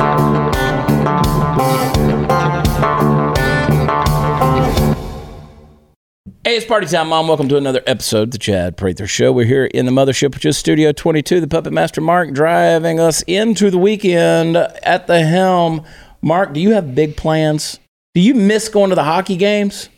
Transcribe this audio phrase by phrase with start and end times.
[0.00, 0.06] Hey,
[6.56, 7.28] it's party time, Mom.
[7.28, 9.30] Welcome to another episode of the Chad Prather Show.
[9.30, 11.42] We're here in the mothership, which is Studio 22.
[11.42, 15.84] The Puppet Master Mark driving us into the weekend at the helm.
[16.22, 17.78] Mark, do you have big plans?
[18.14, 19.90] Do you miss going to the hockey games?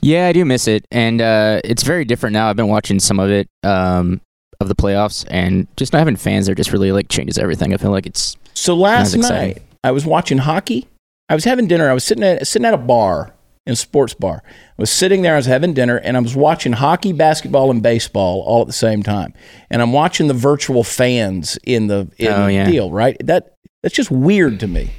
[0.00, 2.50] Yeah, I do miss it, and uh, it's very different now.
[2.50, 4.20] I've been watching some of it um,
[4.58, 7.72] of the playoffs, and just not having fans there just really like changes everything.
[7.72, 10.88] I feel like it's So last night, I was watching hockey.
[11.28, 11.88] I was having dinner.
[11.90, 13.34] I was sitting at sitting at a bar
[13.66, 14.42] in a sports bar.
[14.46, 15.34] I was sitting there.
[15.34, 18.72] I was having dinner, and I was watching hockey, basketball, and baseball all at the
[18.72, 19.34] same time.
[19.70, 22.90] And I'm watching the virtual fans in the in Oh, the deal.
[22.90, 23.16] Right?
[23.24, 24.90] That that's just weird to me.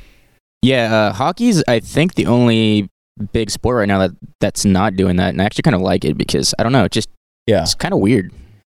[0.61, 0.93] yeah.
[0.95, 2.89] Uh, hockey's I think the only
[3.33, 6.05] big sport right now that that's not doing that, and I actually kind of like
[6.05, 7.09] it because I don't know, it just
[7.47, 7.63] Yeah.
[7.63, 8.31] it's kind of weird.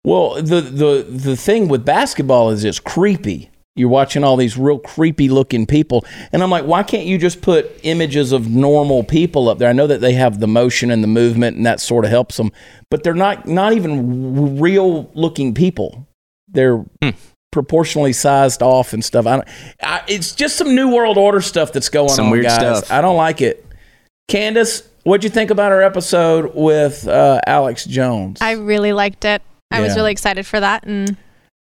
[0.06, 3.50] Well, the the the thing with basketball is it's creepy.
[3.76, 7.42] You're watching all these real creepy looking people, and I'm like, why can't you just
[7.42, 9.70] put images of normal people up there?
[9.70, 12.36] I know that they have the motion and the movement, and that sort of helps
[12.38, 12.52] them,
[12.92, 16.08] but they're not not even real looking people.
[16.50, 17.12] They're Hmm.
[17.52, 19.26] proportionally sized off and stuff.
[19.26, 19.48] I, don't,
[19.82, 22.56] I it's just some new world order stuff that's going Some on, weird guys.
[22.80, 22.92] stuff.
[22.92, 23.66] I don't like it.
[24.28, 28.40] Candace, what'd you think about our episode with uh, Alex Jones?
[28.42, 29.42] I really liked it.
[29.72, 31.16] I was really excited for that, and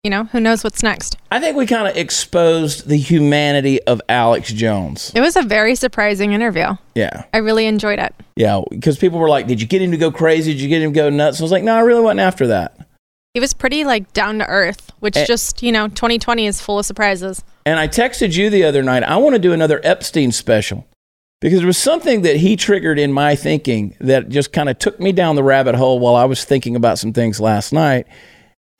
[0.02, 1.16] you know, who knows what's next?
[1.30, 5.12] I think we kind of exposed the humanity of Alex Jones.
[5.14, 6.74] It was a very surprising interview.
[6.96, 7.24] Yeah.
[7.32, 8.12] I really enjoyed it.
[8.34, 8.62] Yeah.
[8.68, 10.52] Because people were like, Did you get him to go crazy?
[10.54, 11.40] Did you get him to go nuts?
[11.40, 12.76] I was like, No, I really wasn't after that.
[13.32, 15.24] He was pretty like down to earth, which Eh.
[15.24, 17.44] just you know, 2020 is full of surprises.
[17.64, 20.84] And I texted you the other night, I want to do another Epstein special
[21.40, 24.98] because there was something that he triggered in my thinking that just kind of took
[24.98, 28.08] me down the rabbit hole while I was thinking about some things last night.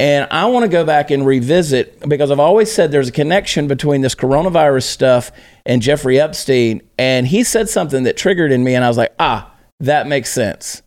[0.02, 3.68] And I want to go back and revisit because I've always said there's a connection
[3.68, 5.30] between this coronavirus stuff
[5.64, 6.82] and Jeffrey Epstein.
[6.98, 10.32] And he said something that triggered in me, and I was like, ah, that makes
[10.32, 10.82] sense.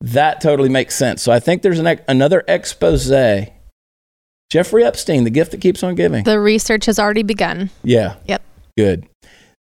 [0.00, 1.22] That totally makes sense.
[1.22, 3.08] So I think there's an, another expose.
[4.50, 6.24] Jeffrey Epstein, the gift that keeps on giving.
[6.24, 7.70] The research has already begun.
[7.84, 8.16] Yeah.
[8.26, 8.42] Yep.
[8.76, 9.06] Good.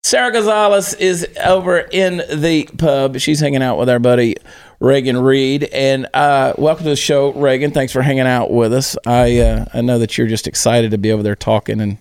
[0.07, 3.19] Sarah Gonzalez is over in the pub.
[3.19, 4.37] She's hanging out with our buddy
[4.79, 5.65] Reagan Reed.
[5.65, 7.73] And uh, welcome to the show, Reagan.
[7.73, 8.97] Thanks for hanging out with us.
[9.05, 11.81] I uh, I know that you're just excited to be over there talking.
[11.81, 11.99] And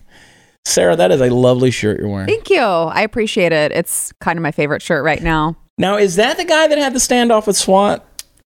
[0.64, 2.28] Sarah, that is a lovely shirt you're wearing.
[2.28, 2.60] Thank you.
[2.60, 3.72] I appreciate it.
[3.72, 5.56] It's kind of my favorite shirt right now.
[5.76, 8.06] Now, is that the guy that had the standoff with SWAT?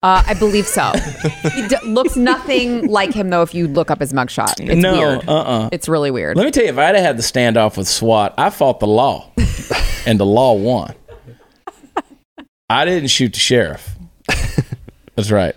[0.07, 0.93] Uh, I believe so.
[1.53, 3.41] he d- looks nothing like him though.
[3.41, 5.27] If you look up his mugshot, it's no, weird.
[5.27, 5.67] uh-uh.
[5.73, 6.37] It's really weird.
[6.37, 8.87] Let me tell you, if I'd have had the standoff with SWAT, I fought the
[8.87, 9.29] law,
[10.05, 10.95] and the law won.
[12.69, 13.97] I didn't shoot the sheriff.
[15.17, 15.55] That's right.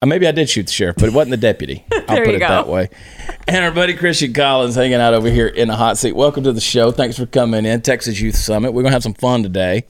[0.00, 1.84] Uh, Maybe I did shoot the sheriff, but it wasn't the deputy.
[1.92, 2.48] I'll put it go.
[2.48, 2.88] that way.
[3.46, 6.16] And our buddy Christian Collins hanging out over here in the hot seat.
[6.16, 6.90] Welcome to the show.
[6.90, 7.80] Thanks for coming in.
[7.82, 8.72] Texas Youth Summit.
[8.72, 9.84] We're going to have some fun today,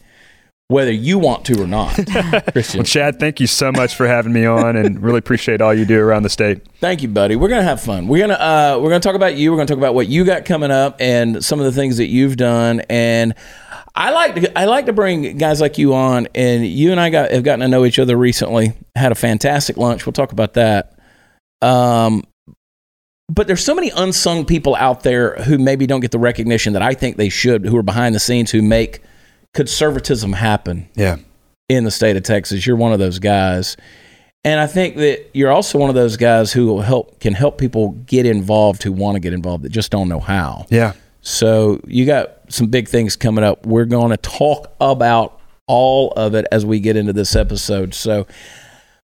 [0.72, 1.94] whether you want to or not.
[2.53, 2.78] Christian.
[2.78, 5.84] Well, Chad, thank you so much for having me on, and really appreciate all you
[5.84, 6.66] do around the state.
[6.81, 7.37] Thank you, buddy.
[7.37, 8.09] We're gonna have fun.
[8.09, 9.53] We're gonna uh, we're gonna talk about you.
[9.53, 12.06] We're gonna talk about what you got coming up and some of the things that
[12.06, 12.81] you've done.
[12.88, 13.34] And
[13.94, 16.27] I like to I like to bring guys like you on.
[16.34, 18.72] And you and I got have gotten to know each other recently.
[18.97, 20.06] Had a fantastic lunch.
[20.06, 20.99] We'll talk about that.
[21.61, 22.25] Um,
[23.28, 26.82] but there's so many unsung people out there who maybe don't get the recognition that
[26.82, 27.65] I think they should.
[27.66, 29.00] Who are behind the scenes who make
[29.55, 31.17] conservatism happen Yeah.
[31.69, 32.67] in the state of Texas.
[32.67, 33.77] You're one of those guys.
[34.45, 37.59] And I think that you're also one of those guys who will help can help
[37.59, 40.67] people get involved who want to get involved that just don't know how.
[40.69, 40.95] Yeah.
[41.21, 43.65] So you got some big things coming up.
[43.65, 47.95] We're going to talk about all of it as we get into this episode.
[47.95, 48.27] So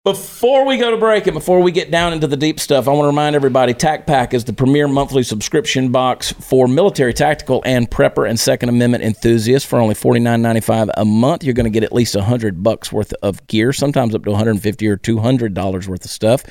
[0.07, 2.91] before we go to break and before we get down into the deep stuff, I
[2.91, 7.61] want to remind everybody TAC Pack is the premier monthly subscription box for military, tactical,
[7.65, 11.43] and prepper and Second Amendment enthusiasts for only $49.95 a month.
[11.43, 14.87] You're going to get at least 100 bucks worth of gear, sometimes up to 150
[14.87, 16.43] or $200 worth of stuff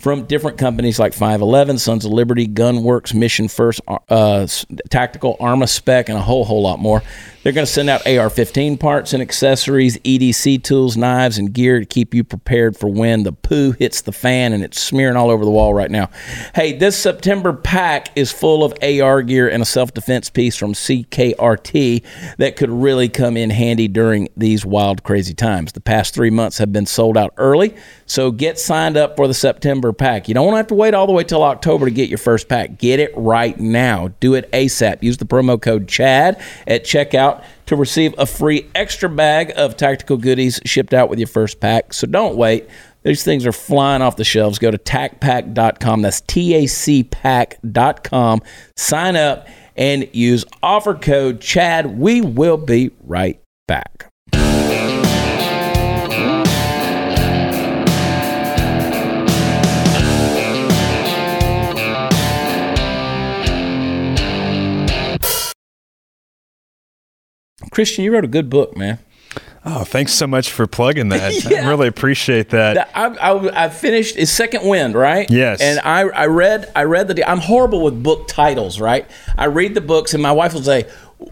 [0.00, 4.46] from different companies like 511, Sons of Liberty, Gunworks, Mission First, uh,
[4.88, 7.02] Tactical, Arma Spec, and a whole, whole lot more.
[7.42, 11.80] They're going to send out AR 15 parts and accessories, EDC tools, knives, and gear
[11.80, 15.30] to keep you prepared for when the poo hits the fan and it's smearing all
[15.30, 16.10] over the wall right now.
[16.54, 20.74] Hey, this September pack is full of AR gear and a self defense piece from
[20.74, 22.04] CRKT
[22.36, 25.72] that could really come in handy during these wild, crazy times.
[25.72, 27.74] The past three months have been sold out early,
[28.04, 30.28] so get signed up for the September pack.
[30.28, 32.76] You don't have to wait all the way till October to get your first pack.
[32.76, 34.08] Get it right now.
[34.20, 35.02] Do it ASAP.
[35.02, 40.16] Use the promo code CHAD at checkout to receive a free extra bag of tactical
[40.16, 41.94] goodies shipped out with your first pack.
[41.94, 42.68] So don't wait.
[43.02, 44.58] These things are flying off the shelves.
[44.58, 46.02] Go to tacpack.com.
[46.02, 48.42] That's T A C pack.com.
[48.76, 51.98] Sign up and use offer code CHAD.
[51.98, 54.06] We will be right back.
[67.70, 68.98] Christian, you wrote a good book, man.
[69.64, 71.20] Oh, thanks so much for plugging that.
[71.50, 71.66] Yeah.
[71.66, 72.90] I really appreciate that.
[72.94, 75.28] I, I, I finished is Second Wind, right?
[75.30, 75.60] Yes.
[75.60, 77.28] And I, I read I read the.
[77.28, 79.08] I'm horrible with book titles, right?
[79.36, 80.88] I read the books, and my wife will say,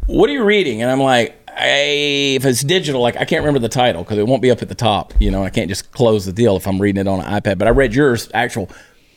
[0.06, 3.60] "What are you reading?" And I'm like, I, "If it's digital, like I can't remember
[3.60, 5.14] the title because it won't be up at the top.
[5.20, 7.58] You know, I can't just close the deal if I'm reading it on an iPad."
[7.58, 8.68] But I read yours, actual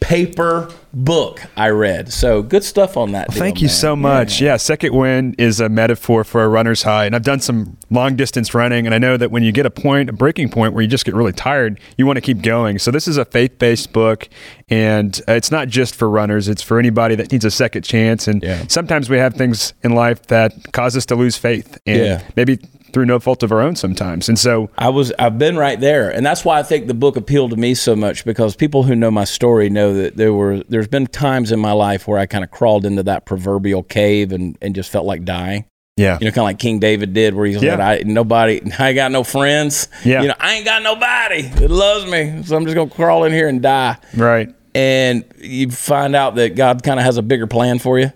[0.01, 1.39] paper book.
[1.55, 3.29] I read so good stuff on that.
[3.29, 3.73] deal, Thank you man.
[3.75, 4.41] so much.
[4.41, 4.57] Yeah.
[4.57, 7.05] second wind is a metaphor for a runner's high.
[7.05, 9.69] And I've done some long distance running, and I know that when you get a
[9.69, 12.77] point, a breaking point where you just get really tired, you want to keep going.
[12.79, 14.27] So this is a faith based book,
[14.69, 18.27] and uh, it's not just for runners, it's for anybody that needs a second chance.
[18.27, 18.63] And Yeah.
[18.67, 22.21] sometimes we have things in life that cause us to lose faith, and Yeah.
[22.35, 22.59] maybe
[22.93, 24.27] through no fault of our own sometimes.
[24.29, 27.15] And so I was I've been right there, and that's why I think the book
[27.17, 30.63] appealed to me so much because people who know my story know that there were
[30.69, 34.31] there's been times in my life where I kind of crawled into that proverbial cave
[34.31, 35.65] and, and just felt like dying.
[35.97, 36.17] yeah.
[36.19, 37.75] You know, kind of like King David did, where he's Yeah.
[37.75, 39.87] like, I, nobody, I ain't got no friends.
[40.05, 40.21] Yeah.
[40.21, 43.33] You know, I ain't got nobody that loves me, so I'm just gonna crawl in
[43.33, 43.97] here and die.
[44.15, 44.53] Right.
[44.73, 48.11] And you find out that God kind of has a bigger plan for you,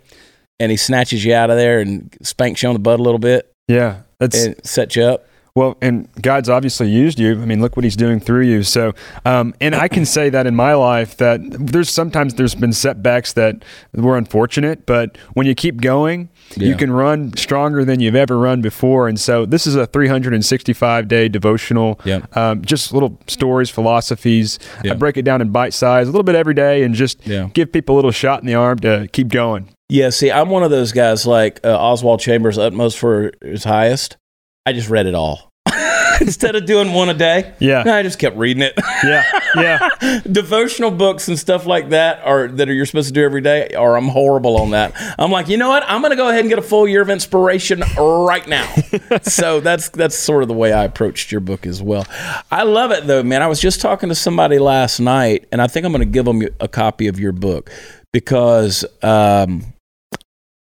[0.60, 3.20] and He snatches you out of there and spanks you on the butt a little
[3.20, 3.98] bit Yeah.
[4.20, 5.28] That's and sets you up.
[5.58, 7.32] Well, and God's obviously used you.
[7.42, 8.62] I mean, look what He's doing through you.
[8.64, 8.92] So,
[9.24, 13.32] um, and I can say that in my life that there's sometimes there's been setbacks
[13.34, 13.64] that
[13.94, 16.28] were unfortunate, but when you keep going,
[16.58, 19.08] you can run stronger than you've ever run before.
[19.08, 22.02] And so, this is a 365 day devotional.
[22.04, 22.36] Yep.
[22.36, 24.60] Um, just little stories, philosophies.
[24.84, 24.92] Yeah.
[24.92, 27.48] I break it down in bite size, a little bit every day, and just Yeah.
[27.54, 29.70] give people a little shot in the arm to keep going.
[29.90, 34.18] Yeah, see, I'm one of those guys like uh, Oswald Chambers, utmost for his highest.
[34.66, 35.52] I just read it all
[36.22, 37.54] instead of doing one a day.
[37.60, 37.84] Yeah.
[37.86, 38.74] I just kept reading it.
[39.04, 39.24] Yeah.
[39.56, 40.22] Yeah.
[40.32, 43.76] Devotional books and stuff like that are that are you're supposed to do every day.
[43.78, 44.94] Or I'm horrible on that.
[45.20, 45.84] I'm like, you know what?
[45.88, 48.74] I'm going to go ahead and get a full year of inspiration right now.
[49.22, 52.08] so that's that's sort of the way I approached your book as well.
[52.50, 53.44] I love it though, man.
[53.44, 56.26] I was just talking to somebody last night, and I think I'm going to give
[56.26, 57.70] them a copy of your book
[58.12, 58.84] because.
[59.04, 59.74] Um,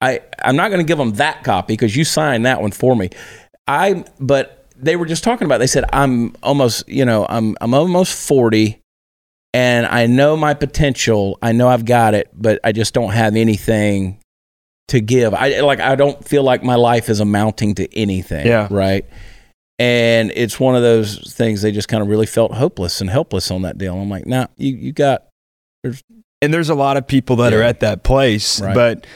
[0.02, 2.94] I I'm not going to give them that copy because you signed that one for
[2.94, 3.08] me.
[3.66, 5.56] I but they were just talking about.
[5.56, 5.58] it.
[5.60, 8.81] They said I'm almost you know I'm I'm almost forty,
[9.54, 11.38] and I know my potential.
[11.40, 14.19] I know I've got it, but I just don't have anything
[14.88, 15.32] to give.
[15.34, 18.46] I like I don't feel like my life is amounting to anything.
[18.46, 18.66] Yeah.
[18.70, 19.06] Right.
[19.78, 23.50] And it's one of those things they just kind of really felt hopeless and helpless
[23.50, 23.96] on that deal.
[23.96, 25.25] I'm like, nah, you you got
[25.84, 28.75] And there's a lot of people that are at that place, Right.
[28.75, 29.06] but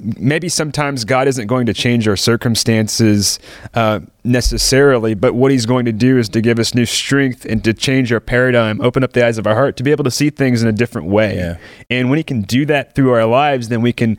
[0.00, 3.38] maybe sometimes God isn't going to change our circumstances
[3.74, 7.62] uh, necessarily, but what He's going to do is to give us new strength and
[7.64, 10.10] to change our paradigm, open up the eyes of our heart to be able to
[10.10, 11.36] see things in a different way.
[11.36, 11.58] Yeah.
[11.90, 14.18] And when He can do that through our lives, then we can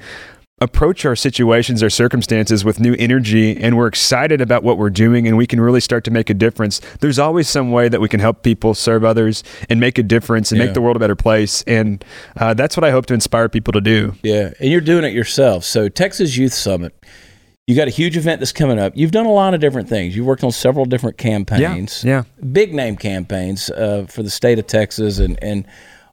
[0.64, 5.28] approach our situations, our circumstances with new energy, and we're excited about what we're doing,
[5.28, 6.80] and we can really start to make a difference.
[7.02, 10.52] There's always some way that we can help people, serve others, and make a difference
[10.52, 10.66] and Yeah.
[10.66, 11.64] make the world a better place.
[11.68, 12.04] And
[12.38, 14.16] uh, that's what I hope to inspire people to do.
[14.24, 15.64] Yeah, and you're doing it yourself.
[15.66, 16.96] So Texas Youth Summit,
[17.68, 18.94] you got a huge event that's coming up.
[18.96, 20.16] You've done a lot of different things.
[20.16, 22.24] You've worked on several different campaigns, Yeah.
[22.52, 25.66] big name campaigns uh, for the state of Texas and and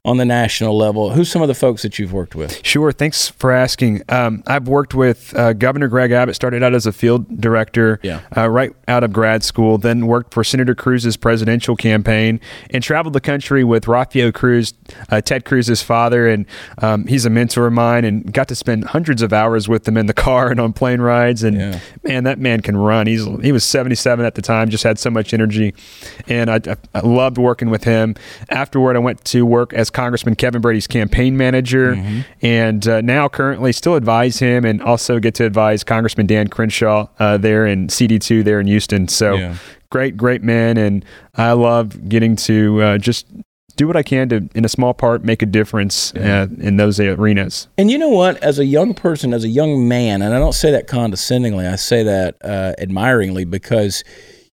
[0.03, 1.11] on the national level.
[1.11, 2.65] Who's some of the folks that you've worked with?
[2.65, 2.91] Sure.
[2.91, 4.01] Thanks for asking.
[4.09, 8.21] Um, I've worked with uh, Governor Greg Abbott, started out as a field director Yeah.
[8.35, 12.39] uh, right out of grad school, then worked for Senator Cruz's presidential campaign
[12.71, 14.73] and traveled the country with Rafael Cruz,
[15.09, 16.27] uh, Ted Cruz's father.
[16.27, 16.47] And
[16.79, 19.97] um, he's a mentor of mine and got to spend hundreds of hours with him
[19.97, 21.43] in the car and on plane rides.
[21.43, 21.79] And Yeah.
[22.03, 23.05] man, that man can run.
[23.05, 25.75] He's He was 77 at the time, just had so much energy.
[26.27, 28.15] And I, I, I loved working with him.
[28.49, 32.19] Afterward, I went to work as Congressman Kevin Brady's campaign manager, Mm-hmm.
[32.41, 37.07] and uh, now currently still advise him, and also get to advise Congressman Dan Crenshaw
[37.19, 39.07] uh, there in CD2 there in Houston.
[39.07, 39.55] So Yeah.
[39.89, 41.03] great, great man, and
[41.35, 43.25] I love getting to uh, just
[43.77, 46.99] do what I can to, in a small part, make a difference uh, in those
[46.99, 47.67] arenas.
[47.77, 48.37] And you know what?
[48.43, 51.77] As a young person, as a young man, and I don't say that condescendingly, I
[51.77, 54.03] say that uh, admiringly because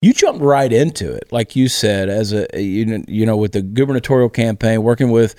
[0.04, 4.30] you jumped right into it, like you said, as a you know, with the gubernatorial
[4.30, 5.36] campaign, working with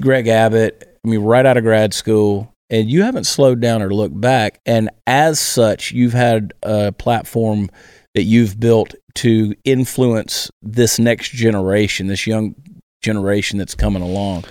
[0.00, 0.98] Greg Abbott.
[1.04, 4.60] I mean, right out of grad school, and you haven't slowed down or looked back.
[4.64, 7.70] And as such, you've had a platform
[8.14, 12.54] that you've built to influence this next generation, this young
[13.02, 14.44] generation that's coming along.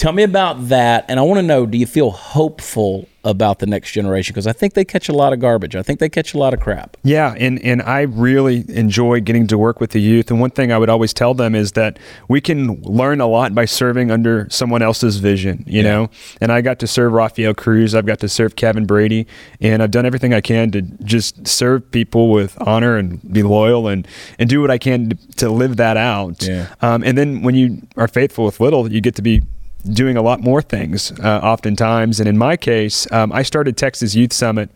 [0.00, 1.04] Tell me about that.
[1.10, 4.32] And I want to know do you feel hopeful about the next generation?
[4.32, 5.76] Because I think they catch a lot of garbage.
[5.76, 6.96] I think they catch a lot of crap.
[7.02, 10.30] Yeah, and, and I really enjoy getting to work with the youth.
[10.30, 13.54] And one thing I would always tell them is that we can learn a lot
[13.54, 16.08] by serving under someone else's vision, you know?
[16.40, 19.26] And I got to serve Rafael Cruz, I've got to serve Kevin Brady,
[19.60, 23.86] and I've done everything I can to just serve people with honor and be loyal
[23.86, 26.42] and, and do what I can to, to live that out.
[26.42, 26.74] Yeah.
[26.80, 29.42] Um, and then when you are faithful with little, you get to be
[29.84, 32.20] doing a lot more things uh, oftentimes.
[32.20, 34.70] And in my case, um, I started Texas Youth Summit.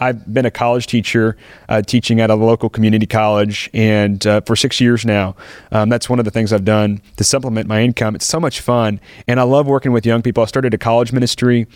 [0.00, 1.36] I've been a college teacher,
[1.68, 5.36] uh, teaching at a local community college, and uh, for six years now.
[5.70, 8.16] Um, that's one of the things I've done to supplement my income.
[8.16, 10.42] It's so much fun, and I love working with young people.
[10.42, 11.68] I started a college ministry,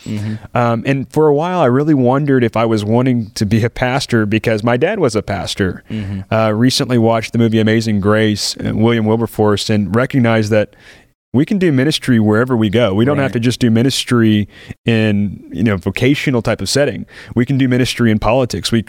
[0.54, 3.70] um, and for a while, I really wondered if I was wanting to be a
[3.70, 5.84] pastor because my dad was a pastor.
[6.32, 10.74] Uh, recently, watched the movie Amazing Grace, uh, William Wilberforce, and recognized that
[11.38, 12.92] we can do ministry wherever we go.
[12.92, 13.22] We don't Right.
[13.22, 14.48] have to just do ministry
[14.84, 17.06] in you know vocational type of setting.
[17.36, 18.72] We can do ministry in politics.
[18.72, 18.84] We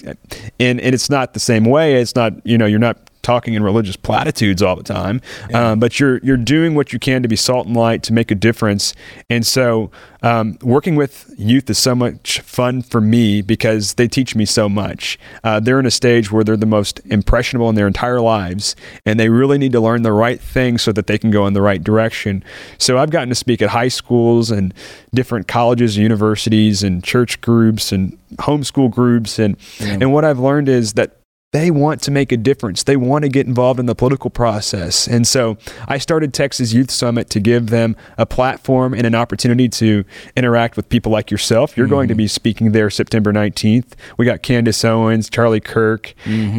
[0.60, 2.02] and and it's not the same way.
[2.02, 5.22] It's not you know you're not talking in religious platitudes all the time,
[5.54, 8.32] um, but you're you're doing what you can to be salt and light to make
[8.32, 8.96] a difference.
[9.30, 9.92] And so
[10.24, 14.68] um, working with youth is so much fun for me because they teach me so
[14.68, 15.20] much.
[15.44, 19.20] Uh, they're in a stage where they're the most impressionable in their entire lives, and
[19.20, 21.62] they really need to learn the right things so that they can go in the
[21.62, 22.44] right direction.
[22.80, 24.74] So I've gotten to speak at high schools and
[25.14, 30.94] different colleges, universities, and church groups and homeschool groups, and and what I've learned is
[30.94, 31.19] that
[31.52, 32.84] they want to make a difference.
[32.84, 35.08] They want to get involved in the political process.
[35.08, 39.68] And so I started Texas Youth Summit to give them a platform and an opportunity
[39.70, 41.76] to interact with people like yourself.
[41.76, 43.94] You're going to be speaking there September 19th.
[44.18, 46.14] We got Candace Owens, Charlie Kirk,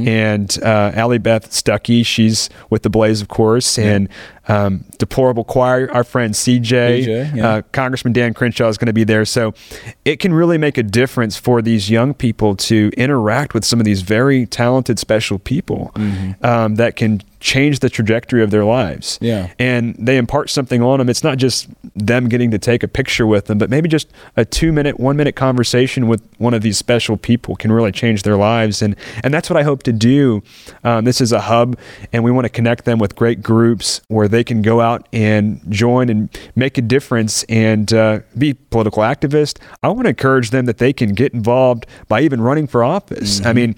[0.08, 2.04] and uh, Allie Beth Stuckey.
[2.04, 4.08] She's with the Blaze, of course, and
[4.48, 6.62] um, Deplorable Choir, our friend CJ,
[7.04, 7.48] CJ, yeah.
[7.48, 9.24] uh, Congressman Dan Crenshaw is going to be there.
[9.24, 9.54] So
[10.04, 13.84] it can really make a difference for these young people to interact with some of
[13.84, 15.92] these very talented, special people
[16.42, 19.18] um, that can change the trajectory of their lives.
[19.20, 19.52] Yeah.
[19.58, 21.08] And they impart something on them.
[21.08, 24.44] It's not just them getting to take a picture with them, but maybe just a
[24.44, 28.36] two minute, one minute conversation with one of these special people can really change their
[28.36, 28.82] lives.
[28.82, 28.94] And,
[29.24, 30.42] and that's what I hope to do.
[30.84, 31.78] Um, this is a hub,
[32.12, 35.60] and we want to connect them with great groups where they can go out and
[35.70, 39.58] join and make a difference and uh, be political activists.
[39.82, 43.44] I want to encourage them that they can get involved by even running for office.
[43.44, 43.74] I mean,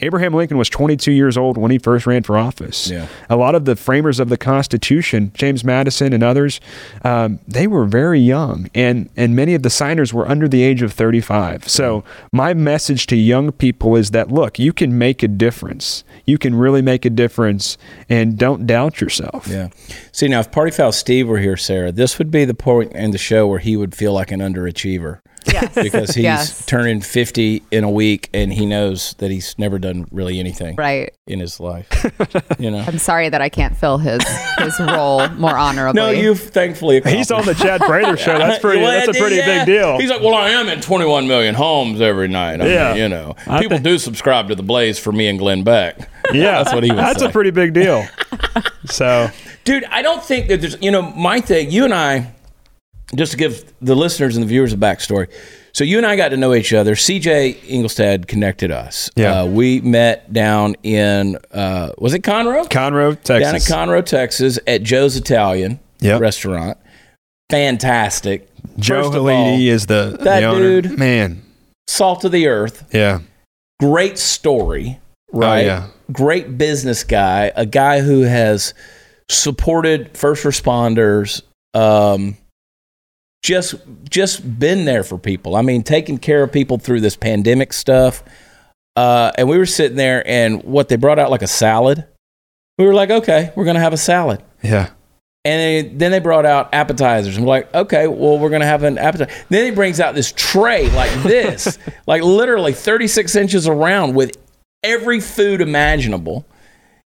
[0.00, 2.90] Abraham Lincoln was 22 years old when he first ran for office.
[2.90, 3.06] Yeah.
[3.28, 6.60] A lot of the framers of the Constitution, James Madison and others,
[7.04, 10.82] um, they were very young, and and many of the signers were under the age
[10.82, 11.68] of 35.
[11.68, 16.04] So my message to young people is that look, you can make a difference.
[16.24, 17.76] You can really make a difference,
[18.08, 19.46] and don't doubt yourself.
[19.48, 19.68] Yeah.
[20.12, 23.10] See, now if Party Foul Steve were here, Sarah, this would be the point in
[23.10, 25.20] the show where he would feel like an underachiever
[25.52, 25.74] Yes.
[25.82, 26.66] because he's Yes.
[26.66, 31.12] turning 50 in a week and he knows that he's never done really anything Right.
[31.26, 31.86] in his life.
[32.58, 32.84] you know?
[32.86, 34.22] I'm sorry that I can't fill his
[34.58, 36.00] his role more honorably.
[36.00, 38.38] No, you've thankfully He's on the Chad Prather show.
[38.38, 38.82] That's pretty.
[38.82, 39.64] Well, that's a pretty yeah.
[39.64, 39.98] big deal.
[39.98, 42.60] He's like, well, I am in 21 million homes every night.
[42.60, 42.88] I Yeah.
[42.92, 45.62] mean, you know, I people think- do subscribe to the Blaze for me and Glenn
[45.62, 45.98] Beck.
[46.32, 46.98] yeah, That's what he was.
[47.00, 47.26] That's say.
[47.26, 48.06] a pretty big deal.
[48.86, 49.30] So
[49.64, 52.32] Dude, I don't think that there's, you know, my thing, you and I,
[53.16, 55.28] just to give the listeners and the viewers a backstory.
[55.72, 56.94] So you and I got to know each other.
[56.94, 59.10] CJ Ingolstad connected us.
[59.16, 59.42] Yeah.
[59.42, 62.68] Uh, we met down in, uh, was it Conroe?
[62.68, 66.20] Conroe, down in Conroe, Texas at Joe's Italian Yep.
[66.20, 66.78] restaurant.
[67.50, 68.48] Fantastic.
[68.78, 70.80] Joe Halidi is the, that the owner.
[70.82, 71.42] dude- Man,
[71.88, 72.84] Salt of the earth.
[72.92, 73.20] yeah.
[73.80, 74.98] great story,
[75.32, 75.62] right?
[75.62, 75.86] Oh, yeah.
[76.12, 78.74] Great business guy, a guy who has
[79.30, 81.42] supported first responders,
[81.74, 82.36] um,
[83.42, 83.74] just
[84.08, 85.56] just been there for people.
[85.56, 88.22] I mean, taking care of people through this pandemic stuff.
[88.96, 92.06] Uh, and we were sitting there, and what they brought out like a salad.
[92.78, 94.42] We were like, okay, we're gonna have a salad.
[94.62, 94.90] Yeah.
[95.44, 97.36] And then they brought out appetizers.
[97.36, 99.30] And we're like, okay, well, we're going to have an appetizer.
[99.48, 104.36] Then he brings out this tray like this, like literally 36 inches around with
[104.82, 106.44] every food imaginable.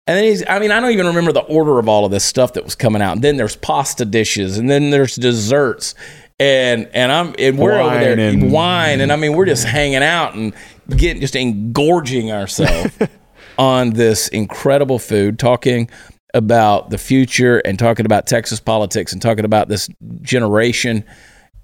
[0.09, 2.25] And then he's, I mean, I don't even remember the order of all of this
[2.25, 3.13] stuff that was coming out.
[3.13, 5.95] And then there's pasta dishes, and then there's desserts.
[6.41, 9.65] And and I'm and we're over there Wine and- wine, and I mean we're just
[9.65, 10.55] hanging out and
[10.97, 12.97] getting just engorging ourselves
[13.59, 15.91] on this incredible food, talking
[16.33, 19.91] about the future and talking about Texas politics and talking about this
[20.23, 21.05] generation.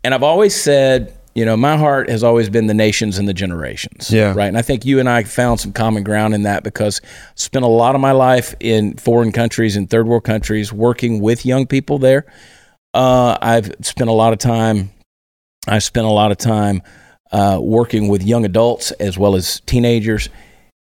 [0.03, 3.35] And I've always said, you know, my heart has always been the nations and the
[3.35, 4.11] generations.
[4.11, 4.35] Yeah.
[4.35, 4.47] Right.
[4.47, 7.65] And I think you and I found some common ground in that because I spent
[7.65, 11.67] a lot of my life in foreign countries, in third world countries, working with young
[11.67, 12.25] people there.
[12.93, 14.91] Uh, I've spent a lot of time.
[15.67, 16.83] I spent a lot of time
[17.33, 20.29] uh, working with young adults as well as teenagers.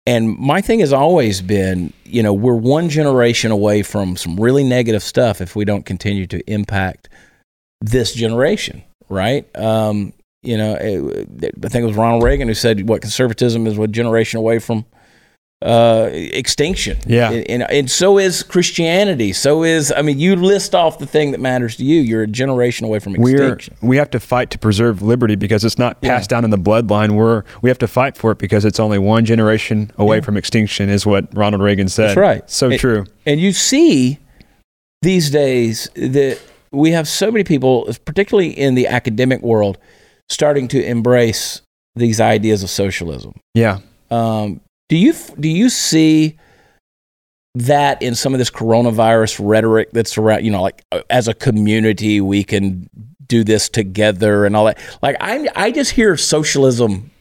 [0.05, 4.65] And my thing has always been, you know, we're one generation away from some really
[4.65, 7.07] negative stuff if we don't continue to impact
[7.79, 9.47] this generation, right?
[9.55, 10.11] Um,
[10.43, 11.27] you know, it,
[11.63, 14.85] I think it was Ronald Reagan who said, "What conservatism is one generation away from
[15.61, 17.31] uh, extinction." Yeah.
[17.31, 19.31] and, and, and so is Christianity.
[19.33, 22.01] So is, I mean, you list off the thing that matters to you.
[22.01, 23.75] You're a generation away from extinction.
[23.81, 26.57] We're, we have to fight to preserve liberty because it's not passed down in the
[26.57, 27.11] bloodline.
[27.15, 30.89] We're, we have to fight for it because it's only one generation away from extinction,
[30.89, 32.09] is what Ronald Reagan said.
[32.09, 32.49] That's right.
[32.49, 33.05] So And- true.
[33.25, 34.19] And you see
[35.01, 36.39] these days that
[36.71, 39.77] we have so many people, particularly in the academic world,
[40.29, 41.61] starting to embrace
[41.95, 43.33] these ideas of socialism.
[43.53, 43.79] Yeah.
[44.09, 46.37] Um, do you do you see
[47.55, 50.43] that in some of this coronavirus rhetoric that's around?
[50.45, 52.89] You know, like uh, as a community, we can
[53.27, 54.79] do this together and all that.
[55.01, 57.11] Like I, I just hear socialism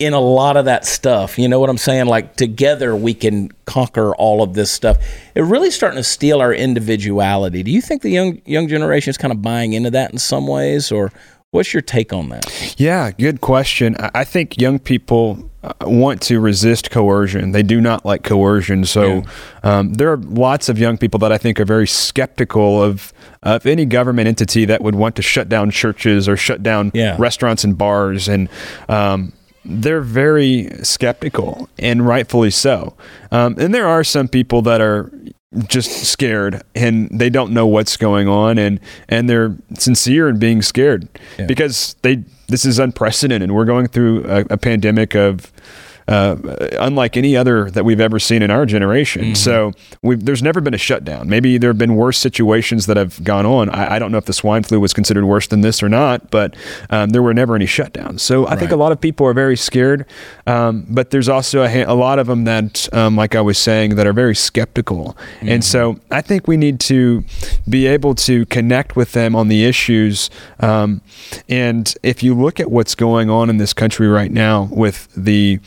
[0.00, 1.38] in a lot of that stuff.
[1.38, 2.06] You know what I'm saying?
[2.06, 4.98] Like together we can conquer all of this stuff.
[5.34, 7.62] It really starting to steal our individuality.
[7.62, 10.46] Do you think the young young generation is kind of buying into that in some
[10.46, 11.12] ways, or
[11.54, 12.74] what's your take on that?
[12.76, 13.96] Yeah, good question.
[13.98, 17.52] I think young people uh, want to resist coercion.
[17.52, 18.84] They do not like coercion.
[18.84, 19.22] So
[19.62, 23.12] um, there are lots of young people that I think are very skeptical of
[23.44, 27.16] of any government entity that would want to shut down churches or shut down Yeah.
[27.18, 28.48] restaurants and bars and.
[28.88, 29.32] Um,
[29.66, 32.92] they're very skeptical, and rightfully so.
[33.30, 35.10] Um, and there are some people that are
[35.68, 40.62] just scared and they don't know what's going on and and they're sincere in being
[40.62, 41.08] scared
[41.38, 41.46] Yeah.
[41.46, 45.52] because they this is unprecedented we're going through a, a pandemic of
[46.08, 46.36] uh,
[46.78, 49.22] unlike any other that we've ever seen in our generation.
[49.22, 49.34] Mm-hmm.
[49.34, 51.28] So we've, there's never been a shutdown.
[51.28, 53.70] Maybe there have been worse situations that have gone on.
[53.70, 56.30] I, I don't know if the swine flu was considered worse than this or not,
[56.30, 56.54] but
[56.90, 58.20] um, there were never any shutdowns.
[58.20, 60.06] So I think a lot of people are very scared.
[60.46, 63.58] Um, but there's also a, ha- a lot of them that, um, like I was
[63.58, 65.16] saying, that are very skeptical.
[65.40, 67.24] And so I think we need to
[67.68, 70.30] be able to connect with them on the issues.
[70.60, 71.00] Um,
[71.48, 75.60] and if you look at what's going on in this country right now with the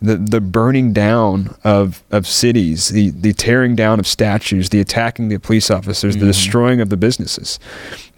[0.00, 5.28] the, the burning down of, of cities, the, the tearing down of statues, the attacking
[5.28, 7.58] the police officers, the destroying of the businesses.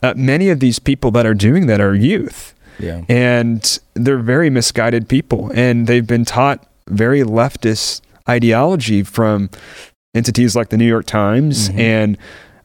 [0.03, 3.03] Uh, many of these people that are doing that are youth Yeah.
[3.09, 9.49] and they're very misguided people and they've been taught very leftist ideology from
[10.15, 12.17] entities like the New York Times and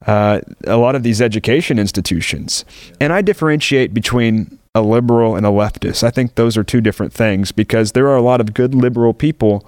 [0.05, 2.65] uh, a lot of these education institutions.
[3.01, 6.03] And I differentiate between a liberal and a leftist.
[6.03, 9.13] I think those are two different things because there are a lot of good liberal
[9.13, 9.67] people,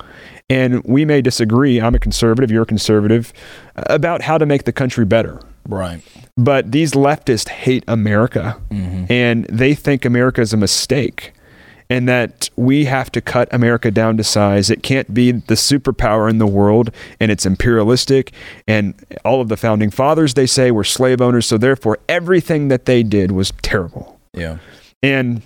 [0.49, 1.81] and we may disagree.
[1.81, 3.33] I'm a conservative, you're a conservative,
[3.75, 5.41] about how to make the country better.
[5.67, 6.01] Right.
[6.37, 9.11] But these leftists hate America mm-hmm.
[9.11, 11.33] and they think America is a mistake
[11.89, 14.69] and that we have to cut America down to size.
[14.69, 18.31] It can't be the superpower in the world and it's imperialistic.
[18.67, 21.45] And all of the founding fathers, they say, were slave owners.
[21.45, 24.19] So therefore, everything that they did was terrible.
[24.33, 24.57] Yeah.
[25.03, 25.41] And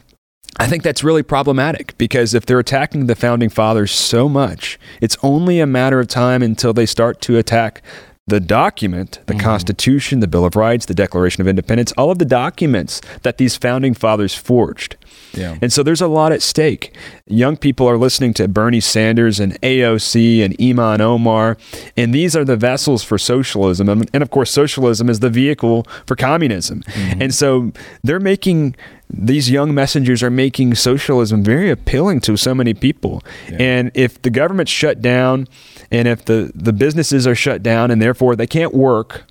[0.58, 5.18] I think that's really problematic because if they're attacking the founding fathers so much, it's
[5.22, 7.82] only a matter of time until they start to attack
[8.28, 9.42] the document, the mm-hmm.
[9.42, 13.56] Constitution, the Bill of Rights, the Declaration of Independence, all of the documents that these
[13.56, 14.96] founding fathers forged.
[15.34, 15.60] Yeah.
[15.62, 16.96] And so there's a lot at stake.
[17.28, 21.58] Young people are listening to Bernie Sanders and AOC and Ilhan Omar,
[21.96, 23.90] and these are the vessels for socialism.
[23.90, 26.82] And, and of course, socialism is the vehicle for communism.
[26.82, 27.22] Mm-hmm.
[27.22, 28.76] And so they're making
[29.18, 33.24] these young messengers are making socialism very appealing to so many people.
[33.60, 35.48] And if the government's shut down
[35.90, 39.24] and if the, the businesses are shut down and therefore they can't work,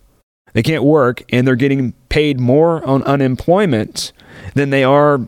[0.54, 4.12] they can't work and they're getting paid more on unemployment
[4.54, 5.18] than they are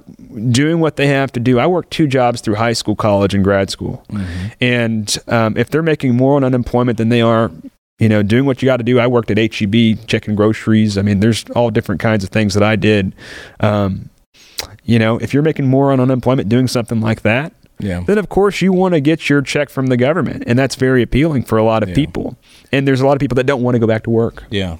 [0.50, 1.58] doing what they have to do.
[1.58, 4.04] I worked two jobs through high school, college, and grad school.
[4.60, 7.50] And um, if they're making more on unemployment than they are,
[7.98, 10.96] you know, doing what you got to do, I worked at HEB checking groceries.
[10.96, 13.14] I mean, there's all different kinds of things that I did.
[13.60, 14.10] Um,
[14.86, 18.02] you know, if you're making more on unemployment doing something like that, Yeah.
[18.06, 20.44] then of course you want to get your check from the government.
[20.46, 21.94] And that's very appealing for a lot of Yeah.
[21.96, 22.36] people.
[22.72, 24.44] And there's a lot of people that don't want to go back to work.
[24.50, 24.76] Yeah.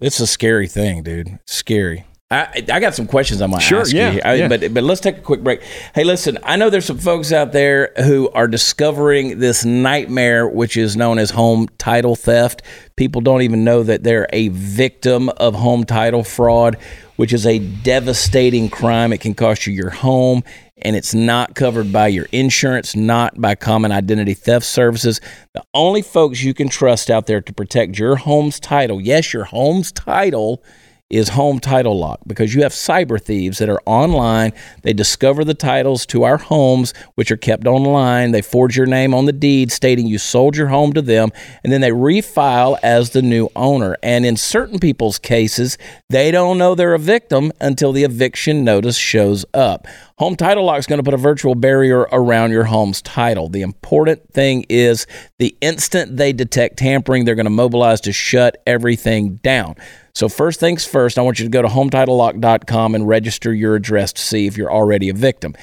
[0.00, 1.28] It's a scary thing, dude.
[1.42, 2.04] It's scary.
[2.28, 4.20] I, I got some questions I might Sure, ask yeah, you.
[4.24, 4.48] I, yeah.
[4.48, 5.62] But but let's take a quick break.
[5.94, 10.76] Hey, listen, I know there's some folks out there who are discovering this nightmare, which
[10.76, 12.62] is known as home title theft.
[12.96, 16.78] People don't even know that they're a victim of home title fraud,
[17.14, 19.12] which is a devastating crime.
[19.12, 20.42] It can cost you your home,
[20.78, 25.20] and it's not covered by your insurance, not by common identity theft services.
[25.52, 29.44] The only folks you can trust out there to protect your home's title, yes, your
[29.44, 30.64] home's title,
[31.08, 34.52] is Home Title Lock because you have cyber thieves that are online.
[34.82, 38.32] They discover the titles to our homes, which are kept online.
[38.32, 41.30] They forge your name on the deed stating you sold your home to them,
[41.62, 43.96] and then they refile as the new owner.
[44.02, 45.78] And in certain people's cases,
[46.10, 49.86] they don't know they're a victim until the eviction notice shows up.
[50.18, 53.48] Home Title Lock is going to put a virtual barrier around your home's title.
[53.48, 55.06] The important thing is
[55.38, 59.76] the instant they detect tampering, they're going to mobilize to shut everything down.
[60.16, 64.14] So, first things first, I want you to go to HometitleLock.com and register your address
[64.14, 65.54] to see if you're already a victim.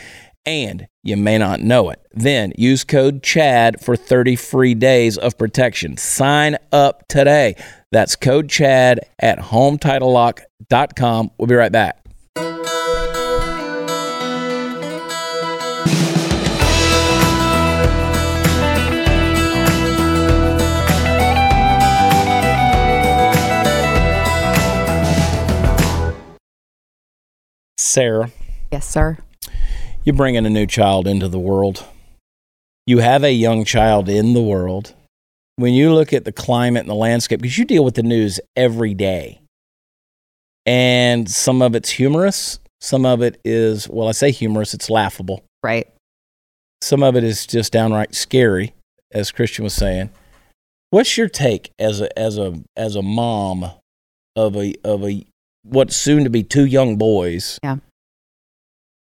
[0.46, 2.00] And you may not know it.
[2.12, 5.98] Then use code CHAD for 30 free days of protection.
[5.98, 7.56] Sign up today.
[7.92, 11.32] That's code CHAD at HometitleLock.com.
[11.40, 12.03] We'll be right back.
[27.94, 28.32] Sarah,
[28.72, 29.20] Yes, sir.
[30.04, 31.86] you're bringing a new child into the world.
[32.88, 34.96] You have a young child in the world.
[35.58, 38.40] When you look at the climate and the landscape, because you deal with the news
[38.56, 39.42] every day,
[40.66, 45.44] and some of it's humorous, some of it is, well, I say humorous, it's laughable.
[45.62, 45.88] Right.
[46.82, 48.74] Some of it is just downright scary,
[49.12, 50.10] as Christian was saying.
[50.90, 53.70] What's your take as a as a as a mom
[54.36, 55.28] of a of a
[55.64, 57.60] what's soon to be two young boys?
[57.64, 57.78] Yeah.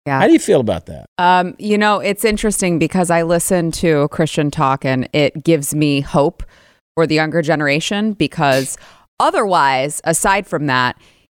[0.06, 0.20] Yeah.
[0.20, 1.06] How do you feel about that?
[1.16, 6.00] Um, you know, it's interesting because I listen to Christian talk and it gives me
[6.00, 6.42] hope
[6.94, 8.76] for the younger generation because
[9.18, 10.96] otherwise, aside from that,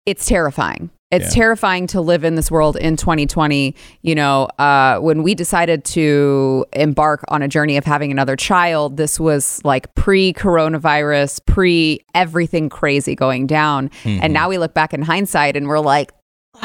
[0.07, 0.89] it's terrifying.
[1.11, 1.41] It's Yeah.
[1.41, 3.75] terrifying to live in this world in 2020.
[4.01, 8.97] You know, uh, when we decided to embark on a journey of having another child,
[8.97, 13.91] this was like pre coronavirus, pre everything crazy going down.
[14.03, 16.11] And now we look back in hindsight and we're like,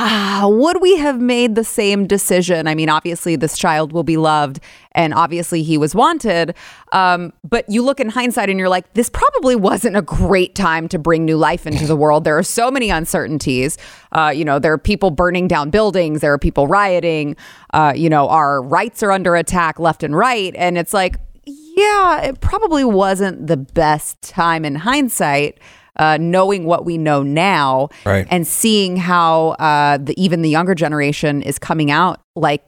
[0.03, 2.67] ah, would we have made the same decision?
[2.67, 4.59] I mean, obviously, this child will be loved
[4.93, 6.55] and obviously he was wanted.
[6.93, 10.89] Um, but you look in hindsight and you're like, this probably wasn't a great time
[10.89, 12.25] to bring new life into the world.
[12.25, 13.77] There are so many uncertainties.
[14.13, 17.37] Uh, you know, there are people burning down buildings, there are people rioting.
[17.75, 20.55] Uh, you know, our rights are under attack left and right.
[20.57, 25.59] And it's like, yeah, it probably wasn't the best time in hindsight.
[26.01, 28.27] Uh, knowing what we know now Right.
[28.31, 32.65] and seeing how uh, the, even the younger generation is coming out like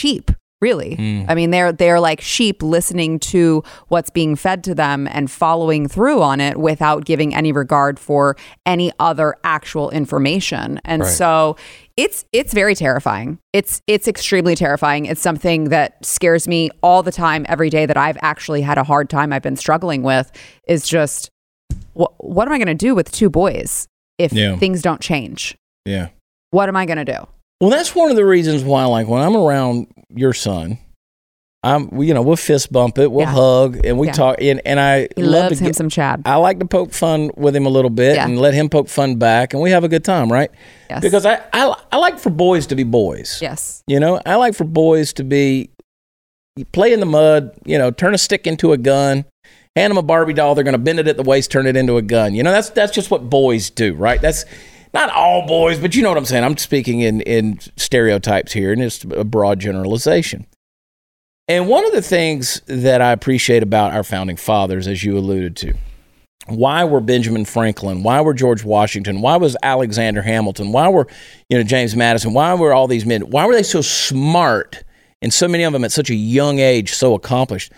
[0.00, 0.30] sheep
[0.60, 1.24] really.
[1.28, 5.86] I mean they're they're like sheep listening to what's being fed to them and following
[5.86, 8.34] through on it without giving any regard for
[8.66, 10.80] any other actual information.
[10.84, 11.08] And Right.
[11.12, 11.56] so
[11.96, 13.38] it's it's very terrifying.
[13.52, 15.06] It's it's extremely terrifying.
[15.06, 18.84] It's something that scares me all the time every day that i've actually had a
[18.84, 20.32] hard time i've been struggling with
[20.66, 21.30] is just
[21.98, 23.86] what what am i going to do with two boys
[24.18, 24.56] if Yeah.
[24.56, 26.08] things don't change Yeah.
[26.50, 27.26] what am I going to do?
[27.60, 30.78] Well, that's one of the reasons why, like, when I'm around your son,
[31.64, 33.32] I'm, you know, we'll fist bump it, we'll Yeah.
[33.32, 34.12] hug, and we Yeah.
[34.12, 36.22] talk, and, and I He love loves to him get, some Chad.
[36.24, 38.24] I like to poke fun with him a little bit Yeah.
[38.26, 40.50] and let him poke fun back, and we have a good time, right?
[40.88, 41.00] Yes.
[41.02, 43.38] Because I, I, I like for boys to be boys.
[43.42, 43.82] yes.
[43.88, 45.70] You know, I like for boys to be
[46.72, 49.24] play in the mud, you know, turn a stick into a gun,
[49.78, 51.76] hand them a Barbie doll, they're going to bend it at the waist, turn it
[51.76, 52.34] into a gun.
[52.34, 54.20] You know, that's that's just what boys do, right?
[54.20, 54.44] That's
[54.94, 56.44] not all boys, but you know what I'm saying.
[56.44, 60.46] I'm speaking in in stereotypes here and it's a broad generalization.
[61.46, 65.56] And one of the things that I appreciate about our founding fathers as you alluded
[65.56, 65.74] to,
[66.46, 68.02] why were Benjamin Franklin?
[68.02, 69.22] Why were George Washington?
[69.22, 70.72] Why was Alexander Hamilton?
[70.72, 71.06] Why were
[71.48, 72.32] you know James Madison?
[72.32, 73.22] Why were all these men?
[73.30, 74.82] Why were they so smart
[75.20, 77.72] and so many of them at such a young age so accomplished?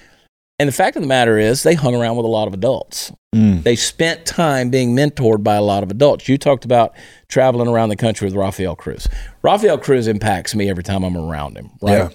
[0.60, 3.10] And the fact of the matter is, they hung around with a lot of adults.
[3.32, 6.28] They spent time being mentored by a lot of adults.
[6.28, 6.94] You talked about
[7.28, 9.08] traveling around the country with Rafael Cruz.
[9.42, 11.70] Rafael Cruz impacts me every time I'm around him.
[11.80, 11.92] Right.
[11.92, 12.08] Yeah.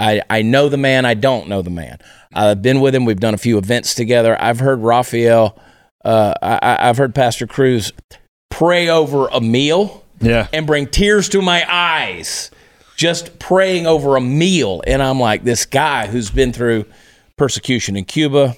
[0.00, 1.04] I, I know the man.
[1.04, 1.98] I don't know the man.
[2.34, 3.04] I've been with him.
[3.04, 4.36] We've done a few events together.
[4.40, 5.56] I've heard Rafael.
[6.04, 7.92] Uh, I, I- I've heard Pastor Cruz
[8.50, 10.48] pray over a meal Yeah.
[10.52, 12.50] and bring tears to my eyes
[12.96, 14.82] just praying over a meal.
[14.86, 16.86] And I'm like, this guy who's been through
[17.36, 18.54] persecution in Cuba,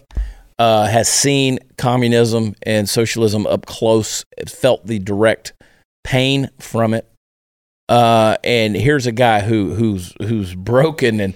[0.59, 5.53] uh, has seen communism and socialism up close, felt the direct
[6.05, 7.09] pain from it.
[7.89, 11.35] Uh, and here's a guy who who's who's broken and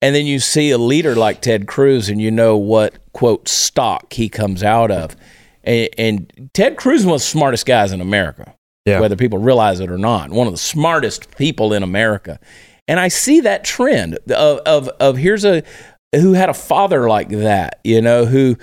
[0.00, 4.12] and then you see a leader like Ted Cruz and you know what quote stock
[4.12, 5.16] he comes out of.
[5.64, 8.54] And, and Ted Cruz is one of the smartest guys in America
[8.86, 9.00] Yeah.
[9.00, 10.30] whether people realize it or not.
[10.30, 12.38] One of the smartest people in America.
[12.86, 15.64] And I see that trend of, of, of here's a
[16.14, 18.56] who had a father like that, you know, who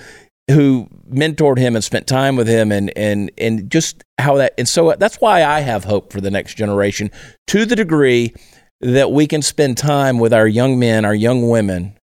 [0.50, 4.68] who mentored him and spent time with him and and and just how that and
[4.68, 7.10] so that's why I have hope for the next generation
[7.48, 8.34] to the degree
[8.80, 11.98] that we can spend time with our young men, our young women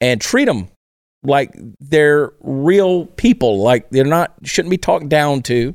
[0.00, 0.68] and treat them
[1.22, 5.74] like they're real people, like they're not shouldn't be talked down to,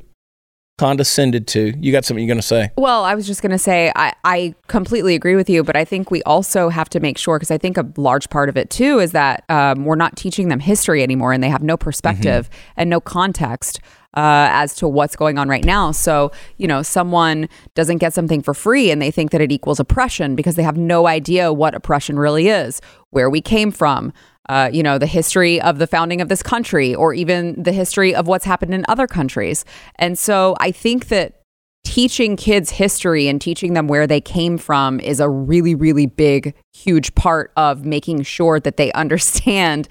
[0.78, 1.72] condescended to.
[1.78, 2.70] You got something you're going to say?
[2.76, 5.84] Well, I was just going to say, I, I completely agree with you, but I
[5.84, 8.68] think we also have to make sure, because I think a large part of it
[8.68, 12.50] too is that um, we're not teaching them history anymore and they have no perspective
[12.76, 13.80] and no context.
[14.14, 15.90] Uh, as to what's going on right now.
[15.90, 19.78] So, you know, someone doesn't get something for free and they think that it equals
[19.78, 24.14] oppression because they have no idea what oppression really is, where we came from,
[24.48, 28.14] uh, you know, the history of the founding of this country, or even the history
[28.14, 29.64] of what's happened in other countries.
[29.96, 31.40] And so I think that
[31.84, 36.54] teaching kids history and teaching them where they came from is a really, really big,
[36.74, 39.88] huge part of making sure that they understand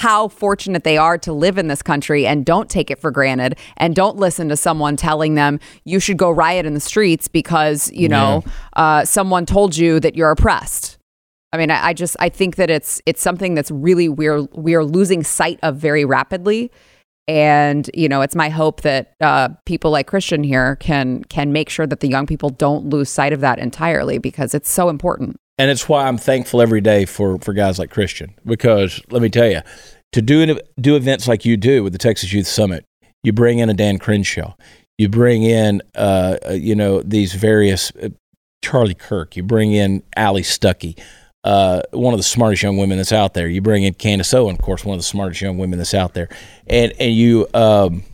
[0.00, 3.56] how fortunate they are to live in this country and don't take it for granted
[3.76, 7.90] and don't listen to someone telling them you should go riot in the streets because
[7.92, 8.44] you know
[8.76, 10.97] uh, someone told you that you're oppressed
[11.52, 14.84] I mean, I, I just I think that it's it's something that's really we're we're
[14.84, 16.70] losing sight of very rapidly,
[17.26, 21.68] and you know, it's my hope that uh, people like Christian here can can make
[21.68, 25.36] sure that the young people don't lose sight of that entirely because it's so important.
[25.58, 29.28] And it's why I'm thankful every day for for guys like Christian because let me
[29.28, 29.60] tell you,
[30.12, 32.84] to do do events like you do with the Texas Youth Summit,
[33.22, 34.54] you bring in a Dan Crenshaw,
[34.96, 38.08] you bring in uh, uh, you know these various uh,
[38.62, 40.98] Charlie Kirk, you bring in Allie Stuckey,
[41.44, 43.48] uh, one of the smartest young women that's out there.
[43.48, 46.14] You bring in Candace Owen, of course, one of the smartest young women that's out
[46.14, 46.28] there,
[46.66, 47.46] and and you.
[47.54, 48.04] Um,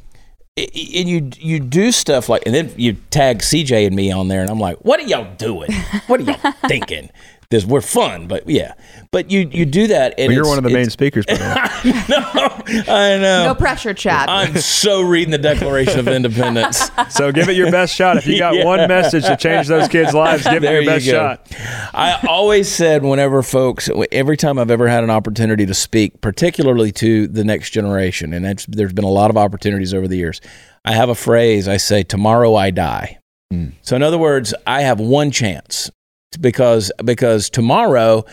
[0.56, 4.40] and you you do stuff like, and then you tag CJ and me on there,
[4.40, 5.72] and I'm like, "What are y'all doing?
[6.06, 7.10] What are y'all thinking?
[7.50, 8.74] This we're fun, but yeah,
[9.10, 11.26] but you you do that, and Well, you're one of the main speakers.
[11.26, 11.44] By the
[11.84, 12.84] way.
[12.86, 13.44] no, I know.
[13.46, 14.28] No pressure, Chad.
[14.28, 16.90] I'm so reading the Declaration of Independence.
[17.10, 18.16] So give it your best shot.
[18.16, 18.64] If you got Yeah.
[18.64, 21.12] one message to change those kids' lives, give it There your you best go.
[21.12, 21.46] shot.
[21.94, 26.92] I always said whenever folks, every time I've ever had an opportunity to speak, particularly
[26.92, 30.40] to the next generation, and it's, there's been a lot of opportunities over the years,
[30.84, 33.18] I have a phrase I say, tomorrow I die.
[33.52, 33.68] Hmm.
[33.82, 35.90] So in other words, I have one chance
[36.36, 38.24] because because tomorrow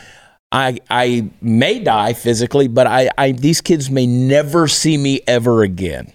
[0.52, 5.64] I I may die physically, but I, I these kids may never see me ever
[5.64, 6.12] again.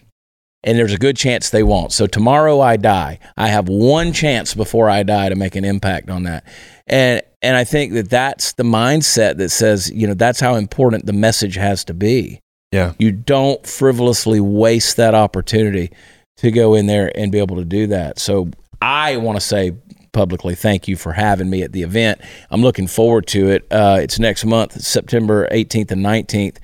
[0.64, 1.92] And there's a good chance they won't.
[1.92, 3.20] So tomorrow I die.
[3.36, 6.44] I have one chance before I die to make an impact on that.
[6.86, 11.06] And and I think that that's the mindset that says, you know, that's how important
[11.06, 12.40] the message has to be.
[12.72, 12.94] Yeah.
[12.98, 15.92] You don't frivolously waste that opportunity
[16.38, 18.18] to go in there and be able to do that.
[18.18, 18.50] So
[18.82, 19.72] I want to say
[20.16, 22.22] publicly thank you for having me at the event.
[22.50, 23.66] I'm looking forward to it.
[23.70, 26.56] Uh, it's next month, September 18th and 19th.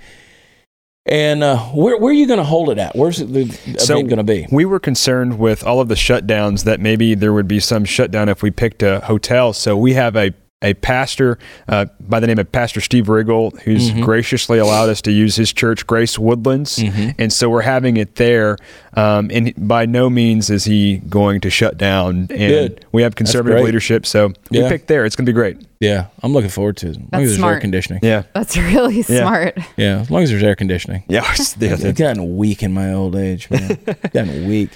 [1.04, 2.96] And uh, where, where are you going to hold it at?
[2.96, 4.46] Where's the So event going to be?
[4.50, 8.30] We were concerned with all of the shutdowns that maybe there would be some shutdown
[8.30, 9.52] if we picked a hotel.
[9.52, 13.90] So we have a a pastor uh, by the name of Pastor Steve Riggle, who's
[13.90, 14.02] Mm-hmm.
[14.02, 16.78] graciously allowed us to use his church, Grace Woodlands,
[17.18, 18.56] and so we're having it there.
[18.94, 22.26] Um, and by no means is he going to shut down.
[22.28, 22.86] And Good.
[22.92, 24.68] we have conservative leadership, so we Yeah.
[24.68, 25.04] picked there.
[25.04, 25.56] It's going to be great.
[25.80, 26.90] Yeah, I'm looking forward to it.
[26.90, 28.00] As long That's as there's air conditioning.
[28.02, 29.58] Yeah, That's really smart.
[29.76, 31.02] Yeah, as long as there's air conditioning.
[31.08, 31.20] yeah.
[31.32, 33.78] it's- yeah, I've gotten weak in my old age, man.
[34.12, 34.70] gotten weak.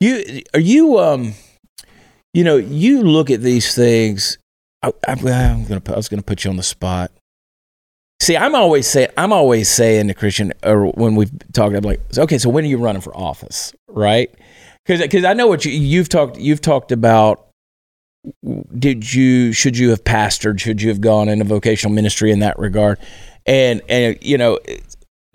[0.00, 1.34] You are you um,
[2.32, 4.38] you know, you look at these things.
[4.82, 5.80] I, I'm gonna.
[5.80, 7.10] put- I was gonna put you on the spot.
[8.20, 9.08] See, I'm always saying.
[9.16, 12.68] I'm always saying to Christian, or when we've talked, I'm like, okay, so when are
[12.68, 14.30] you running for office, right?
[14.86, 16.38] Because I know what you, you've talked.
[16.38, 17.46] You've talked about.
[18.78, 20.60] Did you should you have pastored?
[20.60, 22.98] Should you have gone into vocational ministry in that regard?
[23.46, 24.58] And and you know,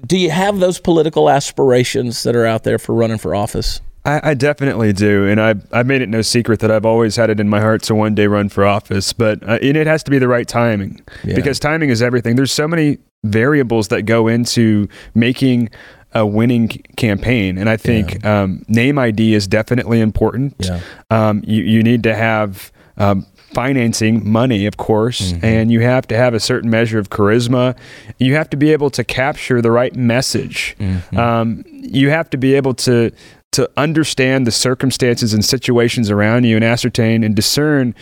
[0.06, 3.82] do you have those political aspirations that are out there for running for office?
[4.06, 7.30] I, I definitely do, and I I made it no secret that I've always had
[7.30, 10.04] it in my heart to one day run for office, but uh, and it has
[10.04, 11.36] to be the right timing Yeah.
[11.36, 12.36] because timing is everything.
[12.36, 15.70] There's so many variables that go into making
[16.14, 20.56] a winning campaign, and I think um, name ID is definitely important.
[20.60, 20.80] Yeah.
[21.10, 22.72] Um, you you need to have.
[22.98, 27.74] Um, financing money of course and you have to have a certain measure of charisma
[28.20, 30.76] you have to be able to capture the right message
[31.16, 33.12] um, you have to be able to
[33.56, 37.94] to understand the circumstances and situations around you and ascertain and discern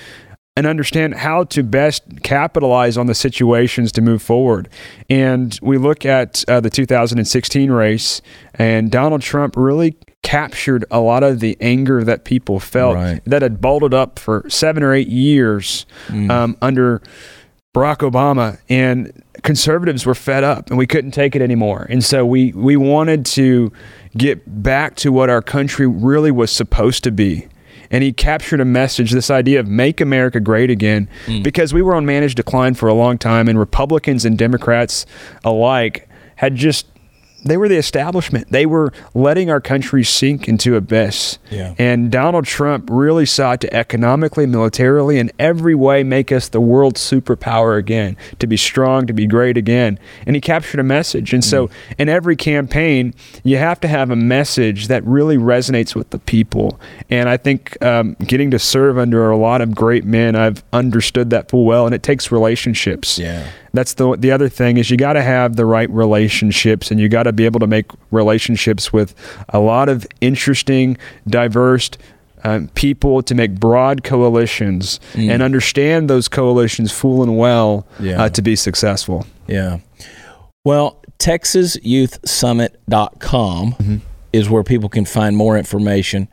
[0.55, 4.69] and understand how to best capitalize on the situations to move forward.
[5.09, 8.21] And we look at uh, the 2016 race,
[8.53, 13.21] and Donald Trump really captured a lot of the anger that people felt Right.
[13.25, 17.01] that had balled up for seven or eight years um, under
[17.75, 19.11] Barack Obama and
[19.41, 21.87] conservatives were fed up and we couldn't take it anymore.
[21.89, 23.71] And so we we wanted to
[24.17, 27.47] get back to what our country really was supposed to be.
[27.91, 31.43] And he captured a message, this idea of make America great again, hmm.
[31.43, 35.05] because we were on managed decline for a long time, and Republicans and Democrats
[35.43, 36.87] alike had just
[37.43, 38.49] they were the establishment.
[38.49, 41.39] They were letting our country sink into abyss.
[41.51, 41.75] Yeah.
[41.77, 46.95] And Donald Trump really sought to economically, militarily, in every way make us the world
[46.95, 49.99] superpower again, to be strong, to be great again.
[50.25, 51.33] And he captured a message.
[51.33, 56.09] And so in every campaign, you have to have a message that really resonates with
[56.11, 56.79] the people.
[57.09, 61.29] And I think um, getting to serve under a lot of great men, I've understood
[61.31, 61.85] that full well.
[61.85, 63.47] And it takes relationships Yeah.
[63.73, 67.09] That's the the other thing is you got to have the right relationships and you
[67.09, 69.15] got to be able to make relationships with
[69.49, 71.89] a lot of interesting diverse
[72.45, 78.23] um, people to make broad coalitions and understand those coalitions full and well Yeah.
[78.23, 79.79] uh, to be successful Yeah.
[80.65, 86.27] Well, TexasYouthSummit.com is where people can find more information.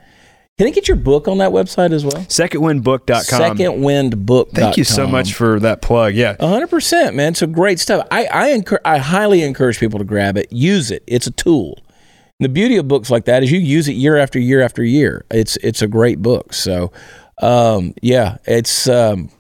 [0.61, 2.23] Can I get your book on that website as well?
[2.25, 4.55] secondwindbook.com Secondwindbook.com.
[4.55, 7.33] thank you so much for that plug yeah A hundred percent, man.
[7.33, 8.07] It's a great stuff.
[8.11, 11.03] I I, I highly encourage people to grab it, use it.
[11.07, 11.79] It's a tool.
[12.39, 14.85] And the beauty of books like that is you use it year after year after
[14.85, 15.25] year.
[15.31, 16.53] It's it's a great book.
[16.53, 16.93] So,
[17.41, 18.87] um, yeah, it's.
[18.87, 19.31] Um,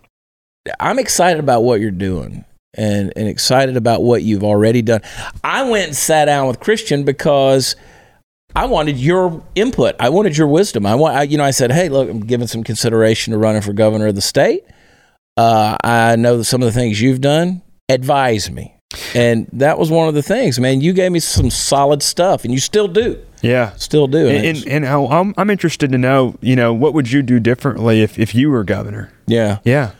[0.80, 2.46] I'm excited about what you're doing.
[2.72, 5.02] And, and excited about what you've already done.
[5.44, 7.76] I went and sat down with Christian because
[8.56, 9.94] I wanted your input.
[10.00, 10.86] I wanted your wisdom.
[10.86, 13.62] I want, I, you know, I said, hey, look, I'm giving some consideration to running
[13.62, 14.64] for governor of the state.
[15.36, 17.62] Uh, I know that some of the things you've done.
[17.88, 18.74] Advise me.
[19.14, 20.80] And that was one of the things, man.
[20.80, 23.20] You gave me some solid stuff, and you still do.
[23.40, 24.28] yeah Still do.
[24.28, 28.02] and, and, and I'm, I'm interested to know you know what would you do differently
[28.02, 29.58] if, if you were governor yeah.
[29.64, 29.92] yeah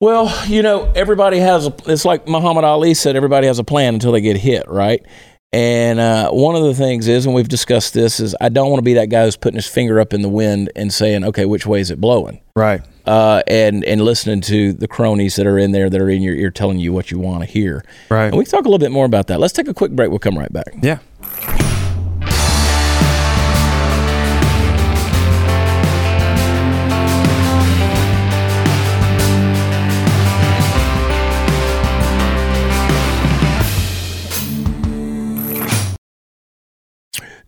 [0.00, 1.74] Well, you know, everybody has a.
[1.86, 5.04] It's like Muhammad Ali said, everybody has a plan until they get hit, right?
[5.52, 8.78] And uh, one of the things is, and we've discussed this, is I don't want
[8.78, 11.44] to be that guy who's putting his finger up in the wind and saying, "Okay,
[11.44, 15.58] which way is it blowing?" right Uh, and and listening to the cronies that are
[15.58, 17.84] in there that are in your ear telling you what you want to hear.
[18.10, 19.40] right And we can talk a little bit more about that.
[19.40, 20.10] Let's take a quick break.
[20.10, 20.72] We'll come right back.
[20.82, 20.98] yeah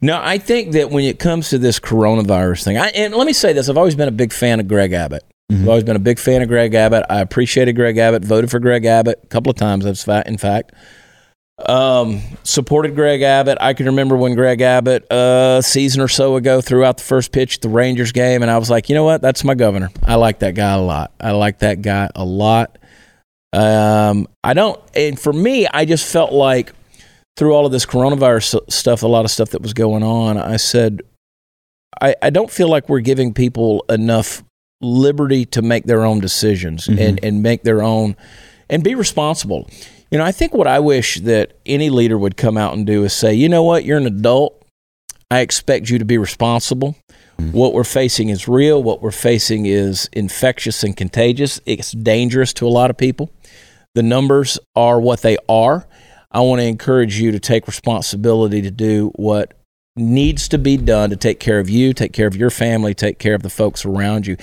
[0.03, 3.33] No, I think that when it comes to this coronavirus thing, I, and let me
[3.33, 5.23] say this: I've always been a big fan of Greg Abbott.
[5.51, 7.05] I've always been a big fan of Greg Abbott.
[7.11, 8.25] I appreciated Greg Abbott.
[8.25, 10.03] Voted for Greg Abbott a couple of times.
[10.03, 10.73] Fa- in fact.
[11.67, 13.59] Um, supported Greg Abbott.
[13.61, 17.05] I can remember when Greg Abbott, uh, a season or so ago, threw out the
[17.05, 19.21] first pitch at the Rangers game, and I was like, you know what?
[19.21, 19.91] That's my governor.
[20.03, 21.13] I like that guy a lot.
[21.21, 22.79] I like that guy a lot.
[23.53, 26.73] Um, I don't, and for me, I just felt like
[27.37, 30.57] through all of this coronavirus stuff, a lot of stuff that was going on, I
[30.57, 31.03] said,
[32.01, 34.43] I, I don't feel like we're giving people enough
[34.81, 37.01] liberty to make their own decisions mm-hmm.
[37.01, 38.17] and, and make their own
[38.69, 39.69] and be responsible.
[40.11, 43.05] You know, I think what I wish that any leader would come out and do
[43.05, 44.63] is say, you know what, you're an adult.
[45.31, 46.97] I expect you to be responsible.
[47.39, 47.57] Mm-hmm.
[47.57, 48.83] What we're facing is real.
[48.83, 51.61] What we're facing is infectious and contagious.
[51.65, 53.31] It's dangerous to a lot of people.
[53.95, 55.87] The numbers are what they are.
[56.33, 59.55] I want to encourage you to take responsibility to do what
[59.95, 63.19] needs to be done to take care of you, take care of your family, take
[63.19, 64.37] care of the folks around you.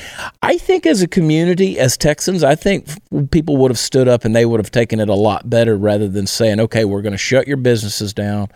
[0.44, 2.88] I think as a community, as Texans, I think
[3.32, 6.08] people would have stood up and they would have taken it a lot better rather
[6.08, 8.50] than saying, okay, we're going to shut your businesses down.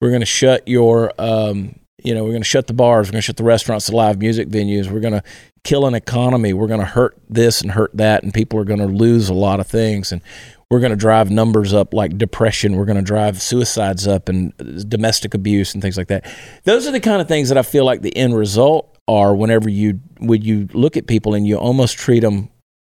[0.00, 3.08] We're going to shut your, um, you know, we're going to shut the bars.
[3.08, 4.88] We're going to shut the restaurants, the live music venues.
[4.88, 5.24] We're going to
[5.64, 6.52] kill an economy.
[6.52, 8.22] We're going to hurt this and hurt that.
[8.22, 10.12] And people are going to lose a lot of things.
[10.12, 10.22] And
[10.70, 12.76] we're going to drive numbers up like depression.
[12.76, 14.52] We're going to drive suicides up and
[14.88, 16.30] domestic abuse and things like that.
[16.64, 19.70] Those are the kind of things that I feel like the end result are whenever
[19.70, 22.50] you when you look at people and you almost treat them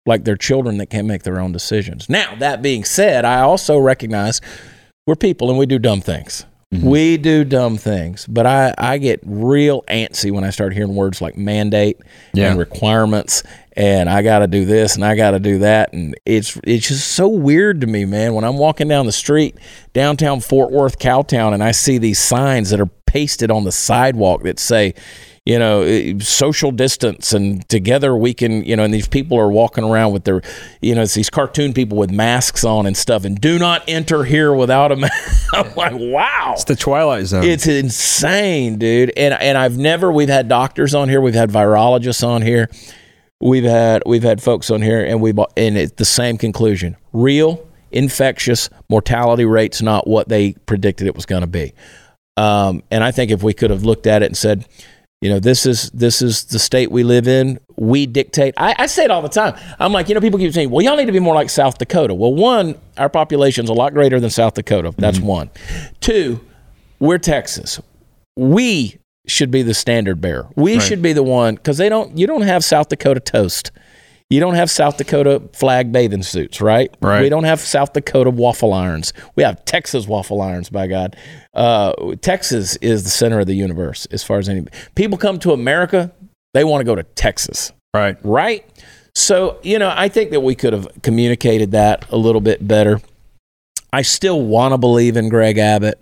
[0.05, 2.09] like they're children that can't make their own decisions.
[2.11, 4.41] Now, that being said, I also recognize
[5.07, 6.45] we're people and we do dumb things.
[6.75, 6.87] Mm-hmm.
[6.89, 11.21] We do dumb things, but I, I get real antsy when I start hearing words
[11.21, 11.99] like mandate
[12.33, 12.51] Yeah.
[12.51, 13.43] and requirements
[13.77, 16.89] and I got to do this and I got to do that and it's it's
[16.89, 18.35] just so weird to me, man.
[18.35, 19.57] When I'm walking down the street
[19.93, 24.43] downtown Fort Worth, Cowtown, and I see these signs that are pasted on the sidewalk
[24.43, 24.95] that say,
[25.45, 29.51] you know, eh, social distance and together we can, you know, and these people are
[29.51, 30.41] walking around with their,
[30.81, 34.25] you know, it's these cartoon people with masks on and stuff and do not enter
[34.25, 35.55] here without a mask.
[35.55, 36.53] I'm like, wow.
[36.55, 37.43] It's the Twilight Zone.
[37.43, 39.13] It's insane, dude.
[39.17, 42.71] And and I've never we've had doctors on here, we've had virologists on here.
[43.43, 46.97] We've had we've had folks on here and we and it's the same conclusion.
[47.13, 51.75] real, infectious, mortality rates not what they predicted it was going to be.
[52.37, 54.67] Um, and I think if we could have looked at it and said,
[55.21, 57.59] you know, this is this is the state we live in.
[57.77, 58.55] We dictate.
[58.57, 59.55] I, I say it all the time.
[59.79, 61.79] I'm like, you know, people keep saying, well, y'all need to be more like South
[61.79, 62.15] Dakota.
[62.15, 64.95] Well, one, our population's a lot greater than South Dakota.
[64.97, 65.51] That's one.
[66.01, 66.41] Two,
[67.01, 67.81] we're Texas.
[68.37, 70.49] We should be the standard bearer.
[70.57, 70.83] We Right.
[70.83, 72.17] should be the one because they don't.
[72.19, 73.71] You don't have South Dakota toast.
[74.31, 76.91] You don't have South Dakota flag bathing suits, right?
[77.03, 77.21] Right.
[77.21, 79.13] We don't have South Dakota waffle irons.
[79.37, 80.71] We have Texas waffle irons.
[80.71, 81.17] By God,
[81.55, 81.93] uh,
[82.23, 84.65] Texas is the center of the universe as far as any
[84.95, 86.11] people come to America.
[86.55, 88.17] They want to go to Texas Right.
[88.23, 88.65] right?
[89.15, 93.01] So, you know, I think that we could have communicated that a little bit better.
[93.93, 96.01] I still want to believe in Greg Abbott.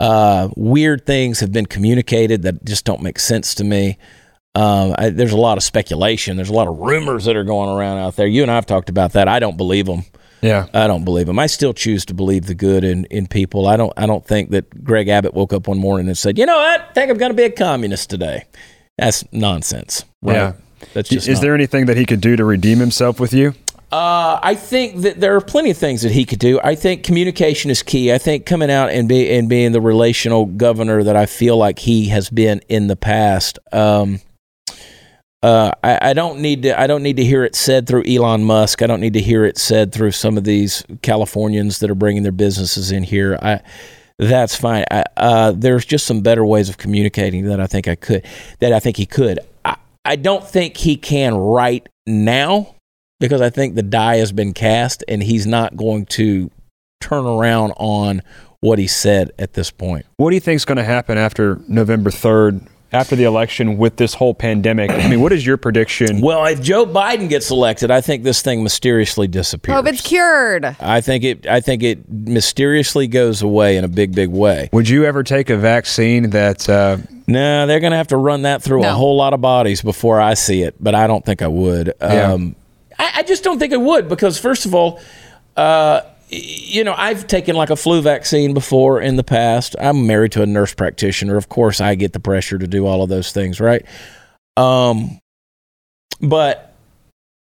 [0.00, 3.98] Uh, weird things have been communicated that just don't make sense to me.
[4.54, 6.36] Um, I, there's a lot of speculation.
[6.36, 8.26] There's a lot of rumors that are going around out there.
[8.26, 9.28] You and I have talked about that.
[9.28, 10.02] I don't believe them.
[10.40, 10.66] Yeah.
[10.72, 11.38] I don't believe them.
[11.38, 13.66] I still choose to believe the good in, in people.
[13.66, 13.92] I don't.
[13.96, 16.80] I don't think that Greg Abbott woke up one morning and said, "You know what?
[16.80, 18.44] I think I'm going to be a communist today."
[18.98, 20.04] That's nonsense.
[20.22, 20.34] Right?
[20.36, 20.52] Yeah.
[20.94, 23.54] That's just Is not- there anything that he could do to redeem himself with you?
[23.90, 26.60] Uh, I think that there are plenty of things that he could do.
[26.62, 28.12] I think communication is key.
[28.12, 31.78] I think coming out and be and being the relational governor that I feel like
[31.78, 33.58] he has been in the past.
[33.72, 34.20] Um,
[35.42, 36.78] uh, I, I don't need to.
[36.78, 38.82] I don't need to hear it said through Elon Musk.
[38.82, 42.24] I don't need to hear it said through some of these Californians that are bringing
[42.24, 43.38] their businesses in here.
[43.40, 43.60] I,
[44.18, 44.84] that's fine.
[44.90, 48.26] I, uh, there's just some better ways of communicating that I think I could.
[48.58, 49.38] That I think he could.
[49.64, 52.74] I, I don't think he can right now
[53.20, 56.50] because I think the die has been cast and he's not going to
[57.00, 58.22] turn around on
[58.60, 60.06] what he said at this point.
[60.16, 63.96] What do you think is going to happen after November 3rd, after the election with
[63.96, 64.90] this whole pandemic?
[64.90, 66.20] I mean, what is your prediction?
[66.20, 69.76] Well, if Joe Biden gets elected, I think this thing mysteriously disappears.
[69.78, 70.64] Oh, it's cured.
[70.64, 71.46] I think it.
[71.46, 74.70] I think it mysteriously goes away in a big, big way.
[74.72, 76.96] Would you ever take a vaccine that, uh,
[77.28, 80.20] No, they're going to have to run that through a whole lot of bodies before
[80.20, 81.92] I see it, but I don't think I would.
[82.00, 82.32] Yeah.
[82.32, 82.56] Um,
[82.98, 85.00] I, I just don't think it would because, first of all,
[85.56, 89.76] uh, you know, I've taken like a flu vaccine before in the past.
[89.80, 91.36] I'm married to a nurse practitioner.
[91.36, 93.84] Of course, I get the pressure to do all of those things, right?
[94.56, 95.20] Um,
[96.20, 96.67] but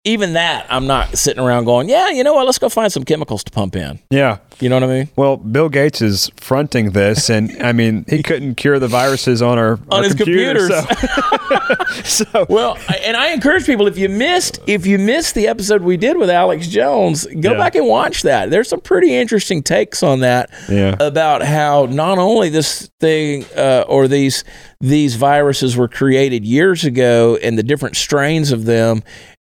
[0.04, 2.44] even that, I'm not sitting around going, yeah, you know what?
[2.44, 4.00] Let's go find some chemicals to pump in.
[4.10, 4.38] yeah.
[4.60, 5.08] You know what I mean?
[5.16, 9.58] Well, Bill Gates is fronting this, and I mean, he couldn't cure the viruses on
[9.58, 12.06] our On our his computer, computers.
[12.08, 15.82] So, so Well, and I encourage people if you missed if you missed the episode
[15.82, 17.58] we did with Alex Jones, go Yeah.
[17.58, 18.50] back and watch that.
[18.50, 20.94] There's some pretty interesting takes on that Yeah.
[21.00, 24.44] about how not only this thing uh, or these
[24.80, 29.02] these viruses were created years ago and the different strains of them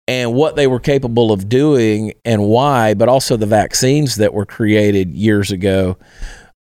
[0.08, 4.46] and what they were capable of doing and why, but also the vaccines that were
[4.46, 5.98] created years ago.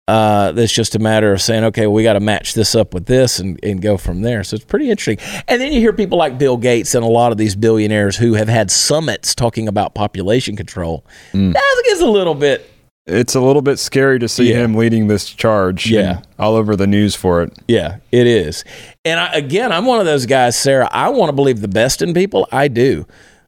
[0.08, 3.06] Uh, that's just a matter of saying, okay, we got to match this up with
[3.06, 4.44] this and, and go from there.
[4.44, 5.18] So it's pretty interesting.
[5.48, 8.34] And then you hear people like Bill Gates and a lot of these billionaires who
[8.34, 11.06] have had summits talking about population control.
[11.32, 12.68] That gets a little bit
[13.08, 14.58] it's a little bit scary to see Yeah.
[14.58, 15.90] him leading this charge.
[15.90, 16.22] Yeah.
[16.38, 17.52] all over the news for it.
[17.68, 18.64] Yeah, it is.
[19.04, 20.88] And I, again, I'm one of those guys, Sarah.
[20.92, 22.48] I want to believe the best in people.
[22.52, 23.08] I do.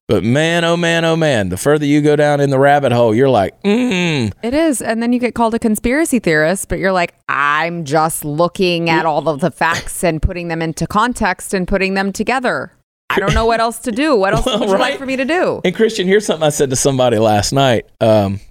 [0.10, 3.16] But man, oh man, oh man, the further you go down in the rabbit hole,
[3.16, 4.82] you're like, mm, It is.
[4.82, 9.06] And then you get called a conspiracy theorist, but you're like, I'm just looking at
[9.06, 12.74] all of the facts and putting them into context and putting them together.
[13.10, 14.16] I don't know what else to do.
[14.16, 14.80] What else Well, would you right.
[14.92, 15.62] like for me to do?
[15.64, 17.86] And Christian, here's something I said to somebody last night.
[18.02, 18.42] Um,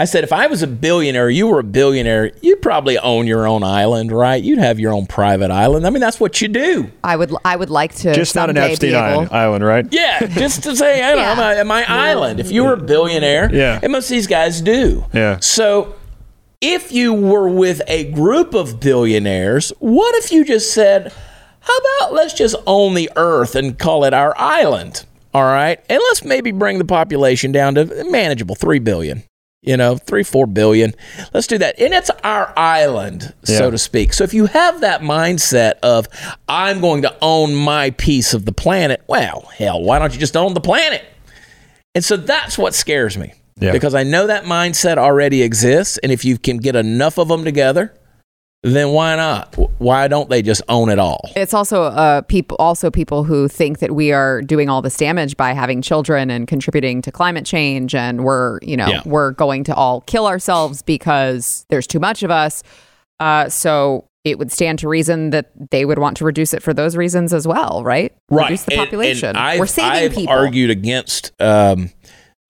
[0.00, 3.46] I said, if I was a billionaire, you were a billionaire, you'd probably own your
[3.46, 4.42] own island, right?
[4.42, 5.86] You'd have your own private island.
[5.86, 6.90] I mean, that's what you do.
[7.04, 9.86] I would I would like to Just not an someday Epstein Island, island, right?
[9.90, 11.62] Yeah, just to say, I don't know, Yeah.
[11.64, 12.40] my, my island.
[12.40, 13.78] If you were a billionaire, Yeah.
[13.82, 15.04] and most of these guys do.
[15.12, 15.38] Yeah.
[15.40, 15.94] So
[16.62, 21.12] if you were with a group of billionaires, what if you just said,
[21.60, 25.04] how about let's just own the earth and call it our island?
[25.34, 25.78] All right.
[25.88, 29.22] And let's maybe bring the population down to manageable 3 billion.
[29.62, 30.94] You know, three, four billion.
[31.34, 31.78] Let's do that.
[31.78, 34.14] And it's our island, so to speak.
[34.14, 36.08] So if you have that mindset of,
[36.48, 40.36] I'm going to own my piece of the planet, well, hell, why don't you just
[40.36, 41.04] own the planet?
[41.94, 43.34] And so that's what scares me.
[43.60, 43.72] Yeah.
[43.72, 45.98] Because I know that mindset already exists.
[45.98, 47.94] And if you can get enough of them together,
[48.62, 49.54] then why not?
[49.78, 51.30] Why don't they just own it all?
[51.34, 55.36] It's also uh, people, also people who think that we are doing all this damage
[55.36, 59.00] by having children and contributing to climate change, and we're, you know, Yeah.
[59.06, 62.62] we're going to all kill ourselves because there's too much of us.
[63.18, 66.74] Uh, so it would stand to reason that they would want to reduce it for
[66.74, 68.12] those reasons as well, right?
[68.30, 69.28] Reduce the And- population.
[69.30, 70.34] And, I've, we're saving I've people.
[70.34, 71.88] argued against um,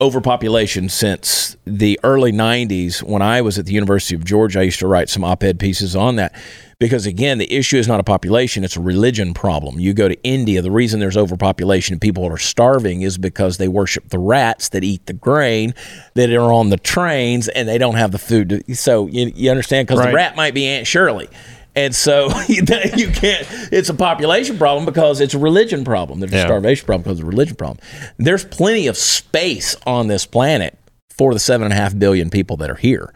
[0.01, 4.61] overpopulation since the early 90s when I was at the University of Georgia.
[4.61, 6.35] I used to write some op ed pieces on that
[6.79, 9.79] because, again, the issue is not a population, it's a religion problem.
[9.79, 13.69] You go to India, the reason there's overpopulation and people are starving is because they
[13.69, 15.75] worship the rats that eat the grain
[16.15, 18.49] that are on the trains and they don't have the food.
[18.49, 19.87] To, so you, you understand?
[19.87, 20.11] Because Right.
[20.11, 21.29] the rat might be Aunt Shirley.
[21.77, 26.21] And so you can't, it's a population problem because it's a religion problem.
[26.21, 26.47] There's a Yeah.
[26.47, 27.79] starvation problem because of a religion problem.
[28.19, 30.77] There's plenty of space on this planet
[31.17, 33.13] for the seven and a half billion people that are here.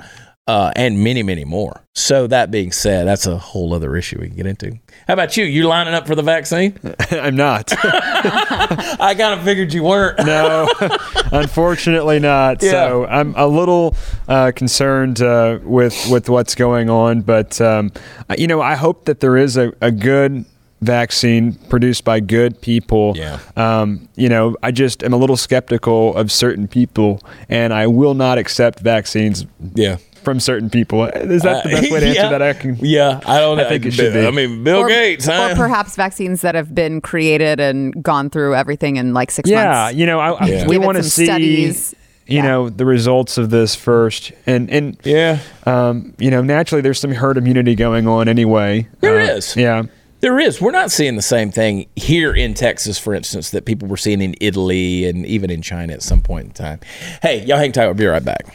[0.46, 1.80] Uh, and many, many more.
[1.94, 4.78] So that being said, that's a whole other issue we can get into.
[5.06, 5.44] How about you?
[5.44, 6.78] You lining up for the vaccine?
[7.10, 7.72] I'm not.
[7.82, 10.18] I kind of figured you weren't.
[10.26, 10.68] no,
[11.32, 12.60] unfortunately not.
[12.60, 13.96] So I'm a little
[14.28, 17.90] uh, concerned uh, with with what's going on, but um,
[18.36, 20.44] you know, I hope that there is a, a good
[20.82, 23.14] vaccine produced by good people.
[23.16, 23.38] Yeah.
[23.56, 28.14] Um, you know, I just am a little skeptical of certain people, and I will
[28.14, 29.96] not accept vaccines Yeah.
[30.24, 31.04] From certain people.
[31.04, 32.28] Is that the best way to answer yeah.
[32.30, 32.42] that?
[32.42, 32.76] I can.
[32.80, 33.60] Yeah, I don't.
[33.60, 34.26] I think it should be.
[34.26, 35.50] I mean, Bill or, Gates, huh?
[35.52, 39.64] or perhaps vaccines that have been created and gone through everything in like six Yeah,
[39.64, 39.98] months.
[39.98, 40.66] you know, I, I- Yeah.
[40.66, 41.26] we want to some see.
[41.26, 41.94] studies.
[42.26, 42.42] You Yeah.
[42.46, 45.40] know the results of this first, and and yeah.
[45.66, 48.88] um, you know, naturally, there's some herd immunity going on anyway.
[49.00, 49.48] There There is.
[49.48, 49.82] is, Yeah.
[50.20, 50.58] There is.
[50.58, 54.22] We're not seeing the same thing here in Texas, for instance, that people were seeing
[54.22, 56.80] in Italy and even in China at some point in time.
[57.20, 57.84] Hey, y'all hang tight.
[57.84, 58.46] We'll be right back.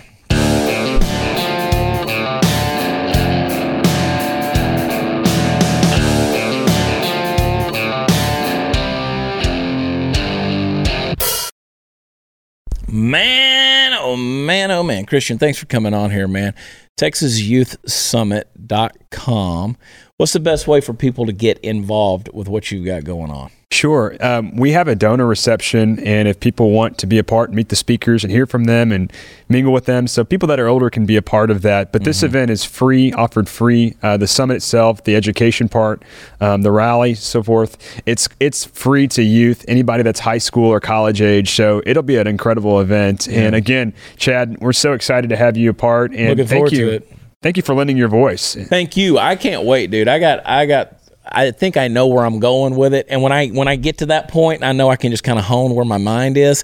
[12.91, 15.05] Man, oh man, oh man.
[15.05, 16.55] Christian, thanks for coming on here, man.
[16.99, 19.77] TexasYouthSummit.com.
[20.17, 23.51] What's the best way for people to get involved with what you've got going on?
[23.71, 24.17] Sure.
[24.19, 27.69] Um, we have a donor reception, and if people want to be a part, meet
[27.69, 29.13] the speakers and hear from them and
[29.47, 31.91] mingle with them, so people that are older can be a part of that.
[31.91, 33.95] But this event is free, offered free.
[34.01, 36.01] Uh, the summit itself, the education part,
[36.41, 37.77] um, the rally, so forth.
[38.07, 41.51] It's it's free to youth, anybody that's high school or college age.
[41.51, 43.27] So it'll be an incredible event.
[43.27, 46.11] And again, Chad, we're so excited to have you a part.
[46.11, 46.89] And Looking thank forward to you.
[46.89, 47.15] it.
[47.41, 48.55] Thank you for lending your voice.
[48.67, 49.17] Thank you.
[49.17, 50.09] I can't wait, dude.
[50.09, 53.05] I got I got I think I know where I'm going with it.
[53.09, 55.37] And when I when I get to that point, I know I can just kind
[55.39, 56.63] of hone where my mind is.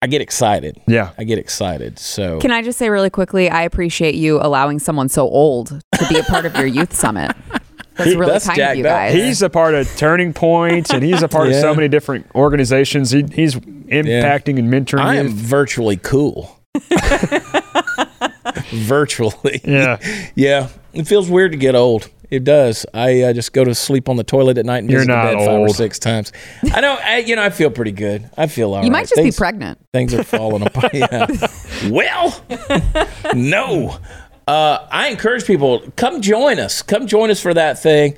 [0.00, 0.80] I get excited.
[0.86, 1.10] Yeah.
[1.18, 1.98] I get excited.
[1.98, 5.68] So Can I just say really quickly, I appreciate you allowing someone so old
[5.98, 7.34] to be a part of your youth summit.
[7.96, 8.90] That's really That's kind of you up.
[8.90, 9.14] guys.
[9.14, 13.10] He's a part of Turning Point, and he's a part of so many different organizations.
[13.10, 15.00] He, he's impacting and mentoring.
[15.00, 15.34] I am youth.
[15.36, 16.60] virtually cool.
[18.70, 19.60] virtually.
[19.64, 19.98] Yeah.
[20.34, 20.68] Yeah.
[20.92, 22.08] It feels weird to get old.
[22.30, 22.84] It does.
[22.92, 25.16] I uh, just go to sleep on the toilet at night and You're visit the
[25.16, 26.32] not bed five or six times.
[26.72, 26.98] I know.
[27.02, 28.28] I, you know, I feel pretty good.
[28.36, 28.92] I feel all you right.
[28.92, 29.78] might just Things- be pregnant.
[29.92, 30.92] Things are falling apart.
[30.92, 31.26] Yeah.
[31.88, 32.38] well,
[33.34, 33.98] no.
[34.46, 36.82] Uh, I encourage people come join us.
[36.82, 38.14] Come join us for that thing.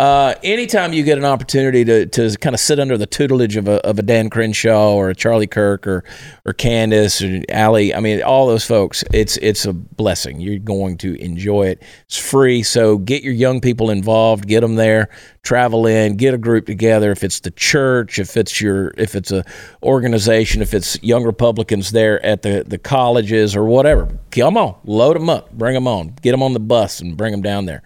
[0.00, 3.68] Uh, anytime you get an opportunity to, to kind of sit under the tutelage of
[3.68, 6.04] a, of a Dan Crenshaw or a Charlie Kirk or
[6.46, 10.40] or Candace or Allie, I mean all those folks, it's it's a blessing.
[10.40, 11.82] You're going to enjoy it.
[12.06, 14.48] It's free, so get your young people involved.
[14.48, 15.10] Get them there.
[15.42, 16.16] Travel in.
[16.16, 17.12] Get a group together.
[17.12, 19.44] If it's the church, if it's your if it's a
[19.82, 25.16] organization, if it's young Republicans there at the the colleges or whatever, come on, load
[25.16, 27.82] them up, bring them on, get them on the bus and bring them down there.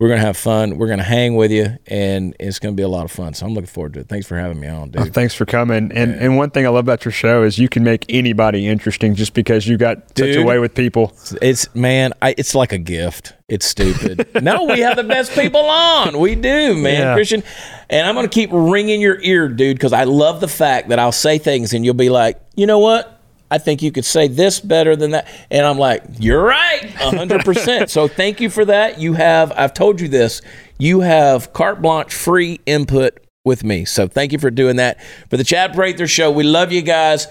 [0.00, 0.76] We're gonna have fun.
[0.76, 3.32] We're gonna hang with you, and it's gonna be a lot of fun.
[3.32, 4.08] So I'm looking forward to it.
[4.08, 5.02] Thanks for having me on, Oh, dude.
[5.02, 5.92] Uh, thanks for coming.
[5.92, 9.14] And and one thing I love about your show is you can make anybody interesting
[9.14, 11.16] just because you got such a way with people.
[11.40, 13.34] It's man, I, it's like a gift.
[13.48, 14.28] It's stupid.
[14.42, 16.18] no, we have the best people on.
[16.18, 17.14] We do, man, Yeah.
[17.14, 17.44] Christian.
[17.88, 21.12] And I'm gonna keep ringing your ear, dude, because I love the fact that I'll
[21.12, 23.13] say things and you'll be like, you know what?
[23.54, 25.28] I think you could say this better than that.
[25.48, 27.88] And I'm like, you're right, 100%.
[27.88, 28.98] so thank you for that.
[28.98, 30.42] You have, I've told you this,
[30.76, 33.84] you have carte blanche free input with me.
[33.84, 35.00] So thank you for doing that.
[35.30, 37.28] For the Chad Prather Show, we love you guys.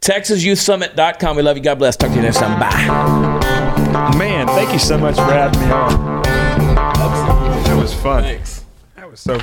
[0.00, 1.36] TexasYouthSummit.com.
[1.36, 1.62] We love you.
[1.62, 1.96] God bless.
[1.96, 2.58] Talk to you next time.
[2.58, 4.18] Bye.
[4.18, 6.22] Man, thank you so much for having me on.
[6.24, 8.24] That was fun.
[8.24, 8.64] Thanks.
[8.96, 9.40] That was so